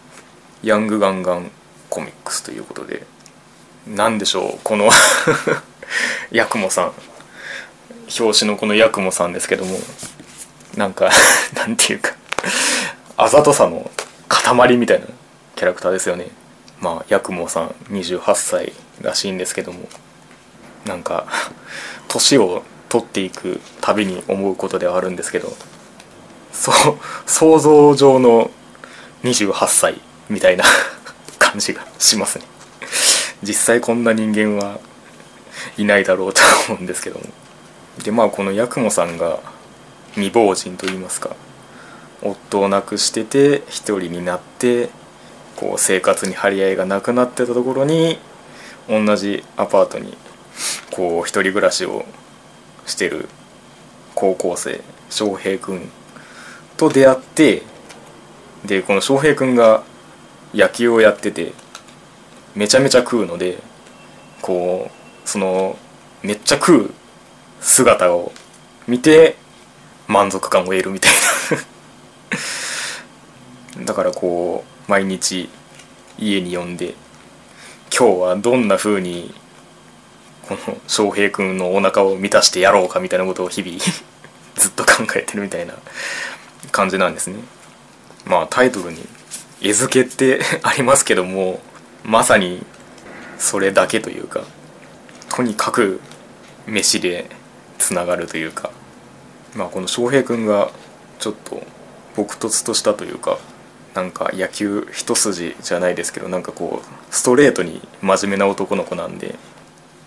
[0.61, 1.51] ヤングガンガン
[1.89, 3.03] コミックスということで。
[3.87, 4.59] 何でしょう？
[4.63, 4.89] この
[6.31, 6.91] ヤクモさん。
[8.19, 9.79] 表紙のこのヤクモさんですけども。
[10.75, 11.09] なんか
[11.55, 12.11] なんていうか。
[13.17, 13.89] あざとさの
[14.27, 15.07] 塊みたいな
[15.55, 16.27] キャラクターですよね。
[16.79, 19.87] まあヤクモさん28歳らしいんですけども。
[20.85, 21.25] なんか
[22.07, 25.55] 年を取っていくたびに思うことではあるんですけど
[26.51, 26.75] そう
[27.25, 28.49] 想像上の
[29.23, 30.65] 28歳みたいな
[31.37, 32.45] 感じがしますね。
[33.41, 34.79] 実際こんな人間は
[35.77, 37.25] いないだろうと思うんですけども。
[38.03, 39.39] でまあこの八雲さんが
[40.13, 41.35] 未亡人といいますか
[42.21, 44.89] 夫を亡くしてて一人になって
[45.55, 48.19] こう生活に張り合いがなくなってたところに
[48.87, 50.17] 同じアパートに
[50.99, 52.03] こう一人暮らしを
[52.85, 53.29] してる
[54.15, 55.89] 高校生翔平君
[56.75, 57.63] と出会って
[58.65, 59.85] でこの翔平君が
[60.53, 61.53] 野球をやってて
[62.53, 63.59] めちゃめちゃ食うので
[64.41, 65.77] こうその
[66.21, 66.91] めっちゃ食う
[67.61, 68.33] 姿を
[68.85, 69.37] 見て
[70.09, 71.11] 満足感を得るみたい
[73.77, 73.85] な。
[73.85, 75.47] だからこう毎日
[76.17, 76.93] 家に呼んで
[77.97, 79.33] 今日はどんな風に
[80.87, 83.77] 翔平君のお腹を満たしてやろうかみたいなことを日々
[84.55, 85.73] ずっと考えてるみたいな
[86.71, 87.39] 感じなんですね。
[88.25, 89.07] まあタイトルに
[89.61, 91.61] 「餌付け」って ありますけども
[92.03, 92.65] まさに
[93.37, 94.43] それだけというか
[95.29, 96.01] とにかく
[96.67, 97.29] 飯で
[97.77, 98.71] つながるというか
[99.55, 100.69] まあこの翔平君が
[101.19, 101.63] ちょっと
[102.15, 103.37] 朴突としたというか
[103.93, 109.35] なんか野球一筋じゃないですけどなんかこうストレートに真面目な男の子なんで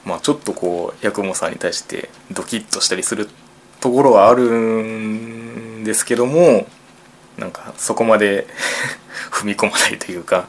[0.04, 3.28] まあちょっとこう八雲さんに対してドキッとしたりする
[3.80, 6.66] ところはあるんですけども
[7.36, 8.46] なんかそこまで
[9.30, 10.46] 踏み込まないというか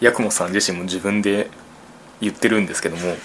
[0.00, 1.48] 八雲さん自身も自分で
[2.20, 3.16] 言ってるんですけども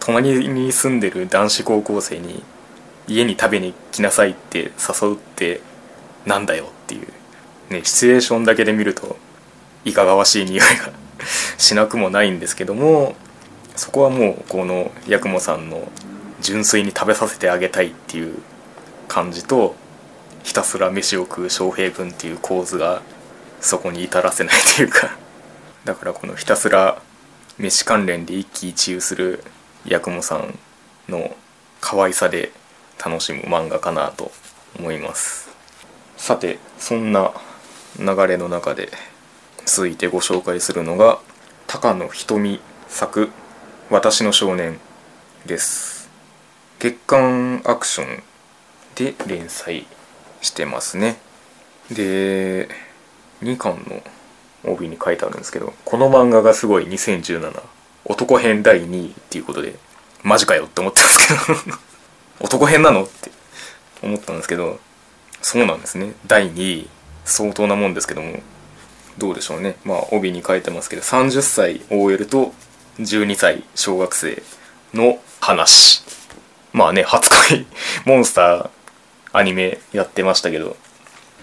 [0.00, 2.42] 隣に住んでる男子高校生に
[3.06, 4.70] 家に食べに来なさいって
[5.02, 5.60] 誘うって
[6.26, 7.08] なんだよっていう
[7.72, 9.16] ねシチュエーションだけで見ると
[9.84, 10.92] いかがわしい匂いが
[11.58, 13.16] しなくもないんですけども
[13.78, 15.88] そこはもうこの八雲さんの
[16.40, 18.34] 純粋に食べさせてあげたいっていう
[19.06, 19.76] 感じと
[20.42, 23.02] ひたすら飯を食う翔平君っていう構図が
[23.60, 25.16] そこに至らせないというか。
[25.84, 27.00] だからこのひたすら
[27.56, 29.44] 飯関連で一喜一憂する
[29.88, 30.58] 八雲さん
[31.08, 31.36] の
[31.80, 32.50] 可愛さで
[33.02, 34.32] 楽しむ漫画かなと
[34.76, 35.50] 思います。
[36.16, 37.32] さてそんな
[37.96, 38.90] 流れの中で
[39.66, 41.20] 続いてご紹介するのが
[41.68, 43.30] 高野瞳作
[43.90, 44.78] 「私の少年」
[45.46, 46.10] です。
[46.78, 48.22] 月刊アクション
[48.96, 49.86] で連載
[50.42, 51.16] してますね。
[51.90, 52.68] で
[53.42, 54.02] 2巻の
[54.70, 57.62] 帯に書いてあるんですけどこの漫画がすごい2017
[58.04, 59.74] 男編第2位っていうことで
[60.22, 61.78] マジかよって思ったんですけど。
[62.44, 63.30] 男編なのって
[64.02, 64.78] 思ったんですけど
[65.40, 66.12] そうなんですね。
[66.26, 66.88] 第2位
[67.24, 68.42] 相当なもんですけども。
[69.16, 69.76] どうでしょうね。
[69.84, 72.52] まあ帯に書いてますけど30歳 OL と
[72.98, 74.42] 12歳小学生
[74.94, 76.02] の話。
[76.72, 77.66] まあね初恋。
[78.04, 78.70] モンスター
[79.32, 80.76] アニメやってましたけど。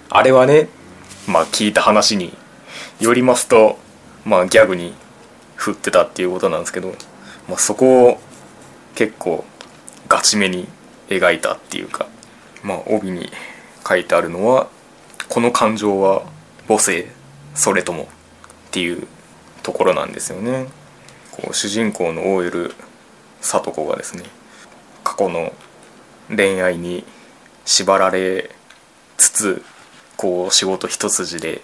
[0.09, 0.67] あれはね
[1.27, 2.33] まあ聞いた話に
[2.99, 3.77] よりますと
[4.25, 4.93] まあギャグに
[5.55, 6.93] 振ってたっていうことなんですけど、
[7.47, 8.19] まあ、そこを
[8.93, 9.43] 結構
[10.07, 10.67] ガチめに
[11.09, 12.07] 描いたっていうか
[12.63, 13.31] まあ帯に
[13.87, 14.67] 書いてあるのは
[15.29, 16.23] この感情は
[16.67, 17.07] 母性
[17.53, 18.07] それともっ
[18.71, 19.07] ていう
[19.63, 20.67] ところなんですよね。
[21.35, 22.73] こう主人公の OL
[23.41, 24.23] 聡子がですね
[25.03, 25.53] 過去の
[26.29, 27.03] 恋愛に
[27.65, 28.49] 縛られ
[29.17, 29.63] つつ
[30.17, 31.61] こう仕事一筋で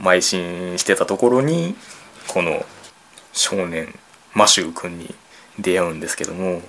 [0.00, 1.74] 邁進してたところに
[2.28, 2.64] この
[3.32, 3.94] 少年
[4.32, 5.14] マシュー君に
[5.58, 6.62] 出会うんですけども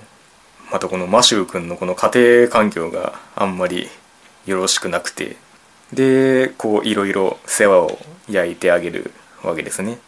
[0.72, 3.88] またこのマシュー君のこの家庭環境があんまり
[4.46, 5.36] よろしくなくて
[5.92, 9.12] でこういろいろ世話を焼いてあげる
[9.42, 9.98] わけですね。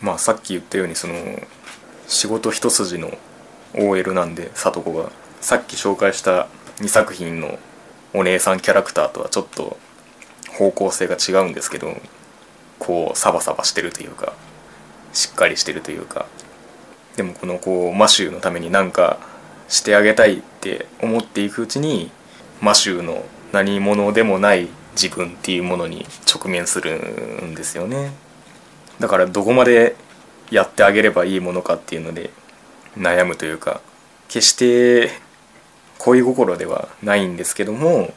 [0.00, 1.14] まあさっき言ったようにその
[2.06, 3.16] 仕事一筋の
[3.74, 5.10] OL なんで聡子が
[5.40, 7.58] さっき紹介した2作品の
[8.12, 9.78] お姉さんキャラクターとはちょっと
[10.58, 11.94] 方向性が違うんですけど
[12.78, 14.32] こうサバサバしてるというか
[15.12, 16.26] しっかりしてるというか
[17.16, 19.18] でもこのこうマシューのために何か
[19.68, 22.10] してあげたいって思っていくうちに
[22.60, 28.12] マシューの何者でもない自分っていうものに直面するんですよね。
[29.00, 29.96] だからどこまで
[30.50, 32.30] やってあげればいいものかっていうので
[32.96, 33.80] 悩むというか
[34.28, 35.10] 決して
[35.98, 38.12] 恋心ではないんですけども、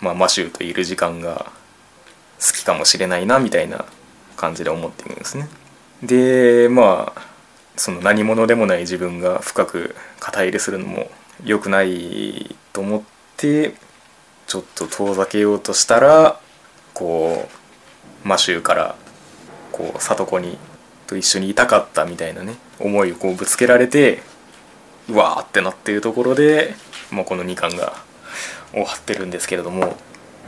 [0.00, 1.50] まあ、マシューといる時間が
[2.40, 3.84] 好きかもしれないなみたいな
[4.36, 5.48] 感じで思ってるんですね。
[6.02, 7.30] でまあ
[7.76, 11.10] その何者でもない自分が深く肩入れするのも
[11.44, 13.02] 良くないと思っ
[13.36, 13.74] て
[14.46, 16.40] ちょっと遠ざけようとしたら
[16.94, 17.48] こ
[18.24, 18.96] うマシューから
[19.70, 20.58] こう里子に
[21.06, 24.22] と一緒にいたかったみたいなね思いをこうぶつけられて
[25.08, 26.74] うわーってなっているところで、
[27.10, 27.94] まあ、この2巻が
[28.72, 29.96] 終わってるんですけれども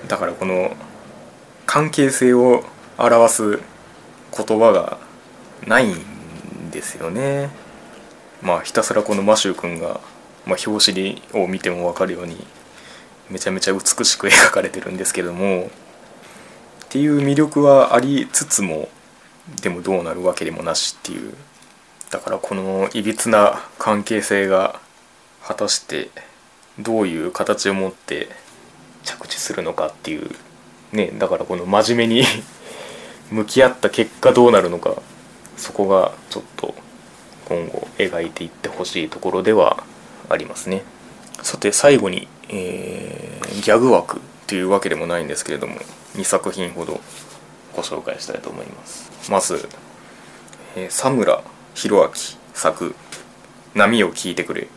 [0.08, 0.76] だからこの
[1.66, 2.64] 関係性を
[2.98, 3.60] 表す
[4.36, 4.98] 言葉が
[5.66, 7.50] ないんですよね。
[8.40, 10.00] まあひたすらこのマシュー君が、
[10.46, 12.44] まあ、表紙を見ても分かるように
[13.30, 15.70] めちゃめちゃ美しく描かれてるんですけども
[16.84, 18.88] っていう魅力はありつつも
[19.62, 21.34] でもどうなるわけでもなしっていう。
[22.10, 24.80] だからこのいびつな関係性が
[25.42, 26.10] 果たして
[26.78, 28.28] どういう形を持って
[29.02, 30.30] 着地するのかっていう。
[30.92, 32.24] ねだからこの真面目に
[33.30, 34.94] 向き合った結果どうなるのか
[35.56, 36.74] そこがちょっと
[37.46, 39.84] 今後描いていってほしいところでは
[40.28, 40.82] ありますね。
[41.42, 45.76] さて最後に、えー、ギャグ枠というわけでもないんですけれども
[46.14, 47.00] 2作品ほど
[47.74, 49.30] ご紹介したいと思います。
[49.30, 49.68] まず、
[50.76, 51.42] えー、佐村
[51.74, 52.12] 弘明
[52.54, 52.94] 作
[53.74, 54.68] 「波を聞いてくれ」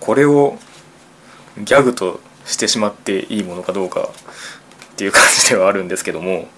[0.00, 0.58] これを
[1.58, 4.08] ギャグとしてしまっていいものかどうか
[4.92, 6.48] っていう感じではあるんですけども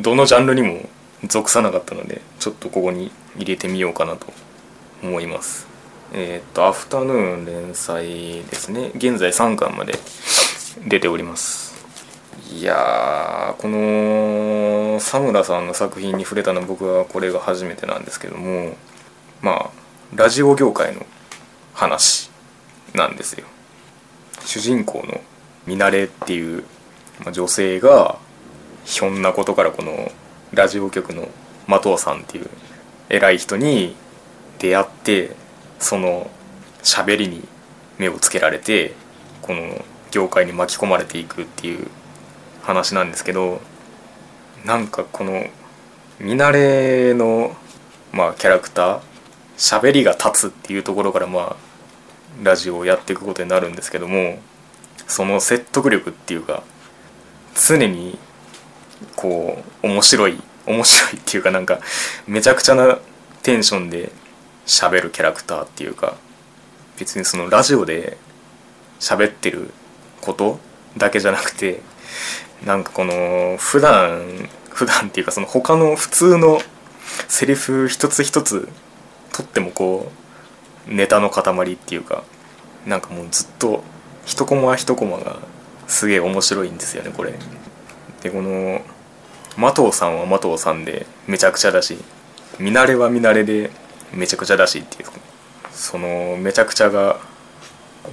[0.00, 0.88] どのジャンルにも
[1.24, 4.26] 属さなかったのでちょっとここに入れてみようかなと
[5.02, 5.66] 思います。
[6.12, 8.92] えっ、とアフタヌーン連載ですね。
[8.94, 9.98] 現在3巻まで
[10.86, 11.65] 出ております。
[12.44, 18.76] いやこの佐村さんの作品に触れたの僕はこれが初めてなんですけども
[19.40, 19.70] まあ
[20.14, 21.06] ラジオ業界の
[21.72, 22.30] 話
[22.94, 23.46] なんですよ。
[24.44, 25.20] 主人公の
[25.66, 26.64] ミナレっていう
[27.32, 28.18] 女性が
[28.84, 30.12] ひょんなことからこの
[30.52, 31.28] ラジオ局の
[31.66, 32.48] 的尾さんっていう
[33.08, 33.96] 偉い人に
[34.58, 35.34] 出会って
[35.78, 36.30] その
[36.82, 37.46] 喋りに
[37.98, 38.94] 目をつけられて
[39.42, 41.88] この業界に巻き込まれていくっていう
[42.66, 43.60] 話なんですけど
[44.64, 45.46] なんかこの
[46.18, 47.54] 見慣れの、
[48.12, 49.00] まあ、キャラクター
[49.56, 51.56] 喋りが立つっていうところからまあ
[52.42, 54.38] ラジオをやっていくことになるんですけども
[55.06, 56.64] その説得力っていうか
[57.54, 58.18] 常に
[59.14, 60.36] こう面白い
[60.66, 61.78] 面白いっていうかなんか
[62.26, 62.98] めちゃくちゃな
[63.42, 64.10] テンションで
[64.66, 66.16] 喋るキャラクターっていうか
[66.98, 68.18] 別にそのラジオで
[68.98, 69.70] 喋ってる
[70.20, 70.58] こと
[70.96, 71.80] だけじゃなくて
[72.64, 76.60] なんかこの普段普段っていうかその他の普通の
[77.28, 78.68] セリフ一つ一つ
[79.32, 80.10] とってもこ
[80.88, 82.24] うネタの塊っていうか
[82.86, 83.82] なんかもうずっと
[84.24, 85.38] 一コマ一コマが
[85.86, 87.34] すげえ面白いんですよねこれ。
[88.22, 88.82] でこの
[89.56, 91.96] 麻藤さんは麻藤さんでめちゃくちゃだし
[92.58, 93.70] 見慣れは見慣れで
[94.12, 95.08] めちゃくちゃだしっていう
[95.72, 97.18] そのめちゃくちゃが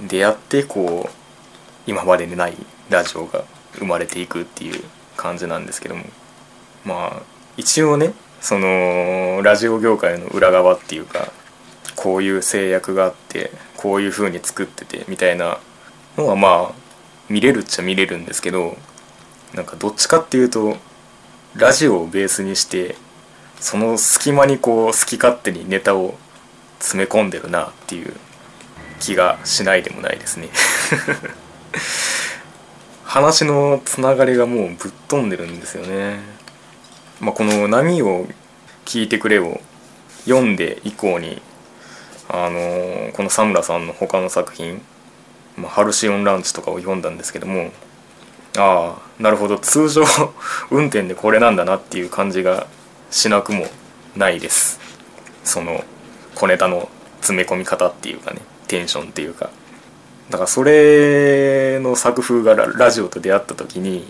[0.08, 2.54] 出会ってこう今までにない
[2.90, 3.44] ラジオが
[3.78, 4.82] 生まれていくっていう
[5.16, 6.04] 感じなんですけども。
[6.84, 7.22] まあ
[7.56, 11.32] 一応ねそのラジオ業界の裏側っていうか
[11.96, 15.58] こういう制約があってこういう風に作っててみたいな
[16.16, 16.72] のはまあ
[17.28, 18.76] 見れるっちゃ見れるんですけど
[19.54, 20.76] なんかどっちかっていうと
[21.54, 22.96] ラジオをベースにして
[23.60, 26.18] その隙間にこう好き勝手にネタを
[26.80, 28.12] 詰め込んでるなっていう
[29.00, 30.48] 気がしないでもないですね。
[33.04, 36.18] 話のつながりがもうぶっ飛んでるんですよね、
[37.20, 38.26] まあ、この「波を
[38.84, 39.60] 聞いてくれ」を
[40.24, 41.40] 読んで以降に
[42.28, 44.80] あのこの佐村さんの他の作品
[45.56, 47.70] 「まあ、ハルシオンランチ」とかを読んだんですけども
[48.56, 50.04] ああなるほど通常
[50.70, 52.66] 運転でこれなんだなっていう感じが
[53.10, 53.66] しなくも
[54.16, 54.80] ないです。
[55.44, 55.84] その
[56.34, 56.88] 小ネタの
[57.20, 59.50] 詰め込み方っていうかねテンションっていうか。
[60.30, 64.06] だからそれの作風がラジオと出会った時に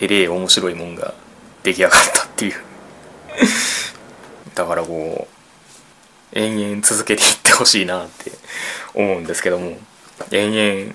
[0.00, 1.14] えれえ面白いもんが
[1.62, 2.54] 出来上がったっていう
[4.54, 8.32] だからこう延々続けていってほしいなって
[8.94, 9.76] 思うんですけども
[10.30, 10.94] 延々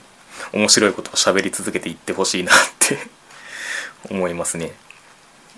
[0.54, 2.98] 面白いことを喋り続けていってほしいなって
[4.10, 4.74] 思いますね。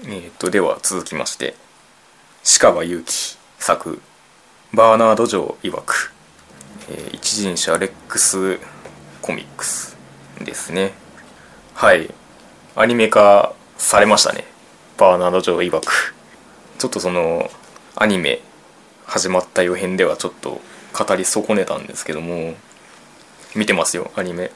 [0.06, 1.56] えっ、とでは続きまして
[2.60, 4.02] 鹿場祐希作
[4.74, 6.12] バーナード・ジョー曰く、
[6.90, 8.60] えー、一人者レックス
[9.32, 9.96] コミックス
[10.44, 10.92] ですね。
[11.74, 12.14] はい。
[12.76, 14.44] アニメ化されましたね。
[14.98, 16.14] バーナード・ジョー曰く
[16.78, 17.50] ちょっとその
[17.96, 18.42] アニメ
[19.06, 20.60] 始まった予編ではちょっと
[20.94, 22.56] 語り損ねたんですけども
[23.56, 24.52] 見てますよアニメ。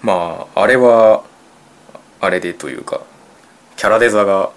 [0.00, 1.22] まああれは
[2.22, 3.02] あれでというか
[3.76, 4.52] キャラデザが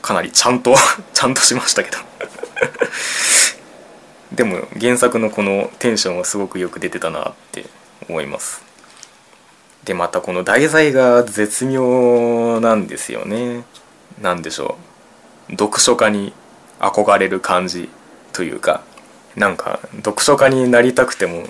[0.00, 0.76] かなりちゃんと
[1.12, 1.98] ちゃんとしましたけど。
[4.30, 7.66] でも原作のこのテンションはすごくよく出てたなって
[8.08, 8.71] 思います。
[9.84, 13.64] でまたこの題材が絶妙なんですよね。
[14.20, 14.76] 何でしょ
[15.48, 15.52] う。
[15.52, 16.32] 読書家に
[16.78, 17.88] 憧れる感じ
[18.32, 18.82] というか
[19.36, 21.44] なんか読書家になりたくても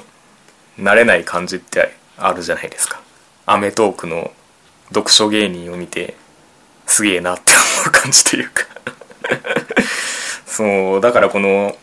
[0.79, 3.03] なれない感じってあるじゃないですか。
[3.45, 4.33] アメトークの
[4.89, 6.17] 読書芸人を見て
[6.87, 7.53] すげえなって
[7.85, 8.67] 思う感じというか。
[10.47, 11.77] そうだからこの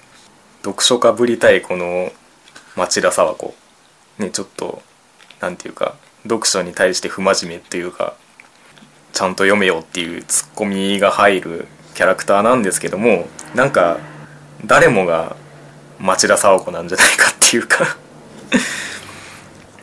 [0.64, 2.12] 読書家ぶりたいこの
[2.76, 3.54] 町田沢子。
[4.18, 4.82] ねちょっと
[5.40, 5.96] 何て言うか
[6.30, 8.16] 読書に対して不真面目っていうか
[9.14, 13.98] ちゃんと読めよっていうツッコミが入るキャラクターなんですけどもなんか
[14.66, 15.36] 誰もが
[16.00, 17.98] 町田沢子なんじゃないかっていうか。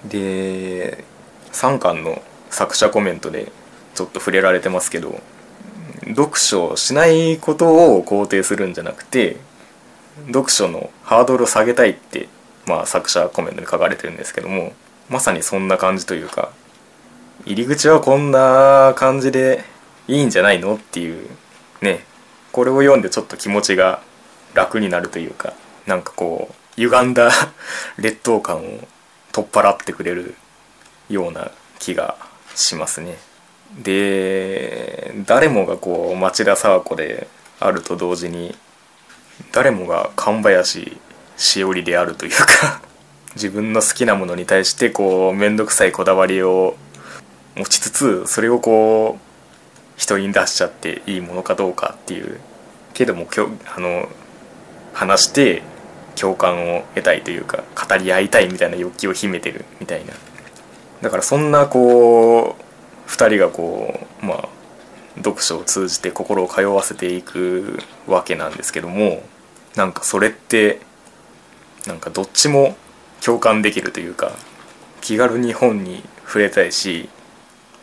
[0.09, 1.05] で
[1.53, 3.51] 3巻の作者コメントで
[3.95, 5.21] ちょっと触れられてますけど
[6.07, 9.37] 読書しないことを肯定するんじゃなくて
[10.29, 12.29] 読書のハードルを下げたいって、
[12.67, 14.73] まあ、作者コメントに書かれてるんですけども
[15.09, 16.51] まさにそんな感じというか
[17.45, 19.65] 入り口はこんな感じで
[20.09, 21.29] いいんじゃないのっていう
[21.81, 22.05] ね
[22.53, 24.01] これを読んでちょっと気持ちが
[24.55, 25.53] 楽になるというか
[25.87, 27.31] なんかこう歪んだ
[27.99, 28.89] 劣等感を
[29.33, 30.35] 取っ払ってくれる
[31.09, 32.17] ような気が
[32.55, 33.19] しますね。
[33.83, 37.29] で誰もがこう町田沢子で
[37.61, 38.57] あると同時に
[39.53, 40.99] 誰もが神林
[41.37, 42.81] しおりであるというか
[43.37, 46.77] 自分の好きなものに対してこう面倒くさいこだわりを
[47.55, 52.41] 持ちつつそれをこう人に出しちゃっていいものかどうかっていう
[52.95, 54.09] けどもきょあの
[54.95, 55.63] 話して
[56.15, 60.15] 共感を得たいというか語り合いたいみたいな欲求を秘めてるみたいな。
[61.03, 64.49] だからそんなこう2人がこうまあ
[65.17, 69.23] 読書を通じて心を通わせていくわけなんですけども
[69.77, 70.81] なんかそれって
[71.87, 72.77] なんかどっちも
[73.25, 74.33] 共感できるというか
[75.01, 77.09] 気軽に本に触れたいし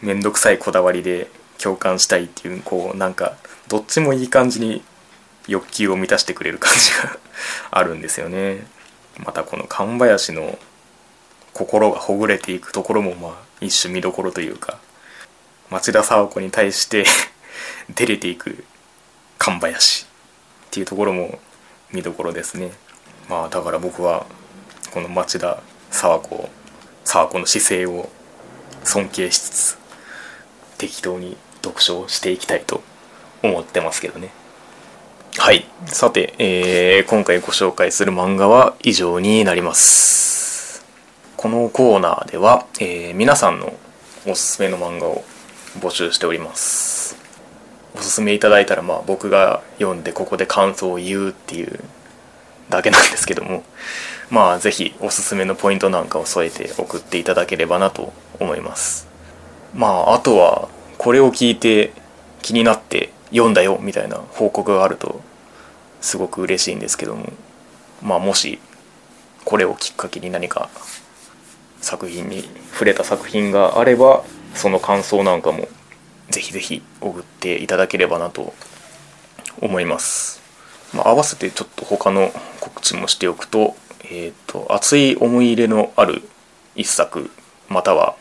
[0.01, 3.37] 面倒くさいこだわりで共感したいっていうこうなんか
[3.69, 4.83] どっちもいい感じに
[5.47, 7.17] 欲求を満たしてくれる感じが
[7.71, 8.65] あるんですよね。
[9.17, 10.57] またこの神林の
[11.53, 14.79] 心がほぐれていくところもまあ一種見どころというか
[15.69, 17.05] 町田沙和子に対して
[17.95, 18.65] 照れていく
[19.37, 20.07] 神林っ
[20.71, 21.39] ていうところも
[21.91, 22.71] 見どころですね
[23.29, 24.25] まあだから僕は
[24.93, 26.49] この町田沙和子
[27.03, 28.09] 沙和子の姿勢を
[28.83, 29.77] 尊敬しつつ
[30.77, 32.83] 適当に読書をしていきたいと
[33.41, 34.29] 思ってますけどね。
[35.39, 35.65] はい。
[35.87, 40.85] さて、えー、今回ご紹介する漫画は以上になります。
[41.37, 43.73] このコーナーでは、えー、皆さんの
[44.27, 45.23] おすすめの漫画を
[45.79, 47.17] 募集しております。
[47.95, 51.79] おすすめいただいたらまあ僕が読んでここで感想を言うっていう
[52.69, 53.63] だけなんですけども。
[54.33, 59.07] まあ是非おすすめのポイントなんかを添えて送っていただければなと思います
[59.75, 61.93] まああとはこれを聞いて
[62.41, 65.21] 気になって読んだよみたいな報告があると
[66.01, 67.31] すごく嬉しいんですけども
[68.01, 68.57] まあもし
[69.45, 70.71] これをきっかけに何か
[71.79, 74.23] 作品に触れた作品があれば
[74.55, 75.67] その感想なんかも
[76.29, 78.55] ぜひぜひ送っていただければなと
[79.61, 80.41] 思います。
[80.93, 86.21] まあ、合わせてちょっと他の告知もしておくと、えっ、ー、と、熱い思い入れのある
[86.75, 87.29] 一作、
[87.69, 88.15] または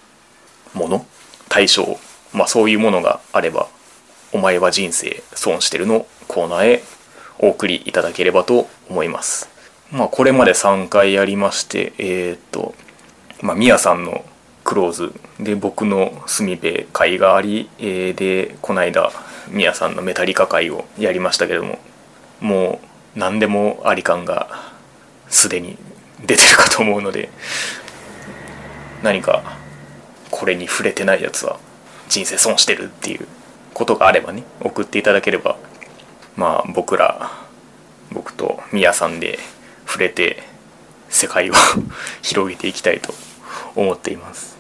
[0.75, 1.07] もの、
[1.49, 1.99] 対象、
[2.33, 3.69] まあそういうものがあれば、
[4.33, 6.83] お前は人生損してるのコーナーへ
[7.39, 9.49] お送りいただければと思います。
[9.91, 12.75] まあこれまで3回やりまして、えっ、ー、と、
[13.43, 14.25] まあ、みやさんの
[14.65, 19.11] クローズで僕の隅辺会があり、えー、でこの間
[19.49, 21.79] みやさんのメタリカ会をやりましたけども
[22.41, 22.81] も
[23.17, 24.72] う何でもあり感が
[25.33, 25.77] すでに
[26.25, 27.31] 出てるかと思うので
[29.03, 29.59] 何か
[30.31, 31.59] これに触れてないやつは
[32.09, 33.27] 人生損してるっていう
[33.75, 35.57] ことがあればね送っていただければ
[36.37, 37.31] まあ僕ら
[38.13, 39.39] 僕とみやさんで
[39.87, 40.43] 触れて
[41.09, 41.55] 世界を
[42.23, 43.15] 広げていきたいと
[43.75, 44.57] 思っています。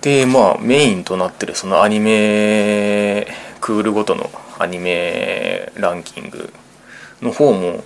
[0.00, 3.26] でまあメインとなってるそのアニメ
[3.60, 6.52] クールごとのアニメランキング
[7.22, 7.82] の方も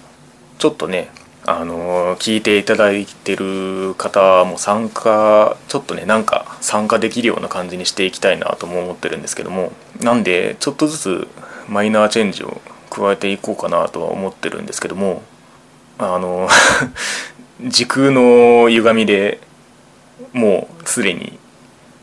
[0.58, 1.10] ちょっとね
[1.50, 9.72] あの聞いていただいてる方も参加ちょっとねなんか参加できるような感じにしていきたいなとも思ってるんですけども
[10.02, 11.28] なんでちょっとずつ
[11.66, 15.22] マイナーチェンジを加えていこうかなとは思ってるんですけども
[15.96, 16.50] あの
[17.64, 19.40] 時空の歪みで
[20.34, 21.38] もうすでに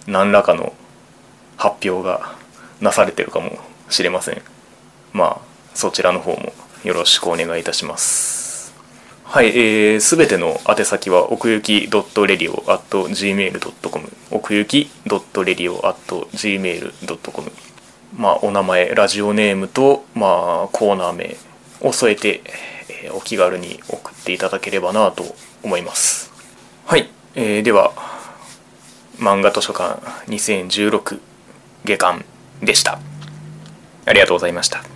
[0.07, 0.73] 何らかの
[1.55, 2.33] 発表が
[2.81, 3.59] なされてるかも
[3.91, 4.41] しれません。
[5.13, 5.37] まあ
[5.75, 6.51] そちらの方も
[6.83, 8.44] よろしくお願いいたします。
[9.35, 17.51] はいえー、すべての宛先は奥行き .radio.gmail.com 奥行き .radio.gmail.com
[18.15, 21.35] まあお名前ラジオネームとまあコーナー名
[21.81, 22.43] を添えて、
[23.03, 26.31] えー、お気軽に送っていただければなと思います
[26.85, 27.91] はい、えー、では
[29.17, 29.99] 漫画図書館
[30.31, 31.19] 2016
[31.83, 32.23] 下巻
[32.61, 33.01] でした。
[34.05, 34.94] ありがとうございました。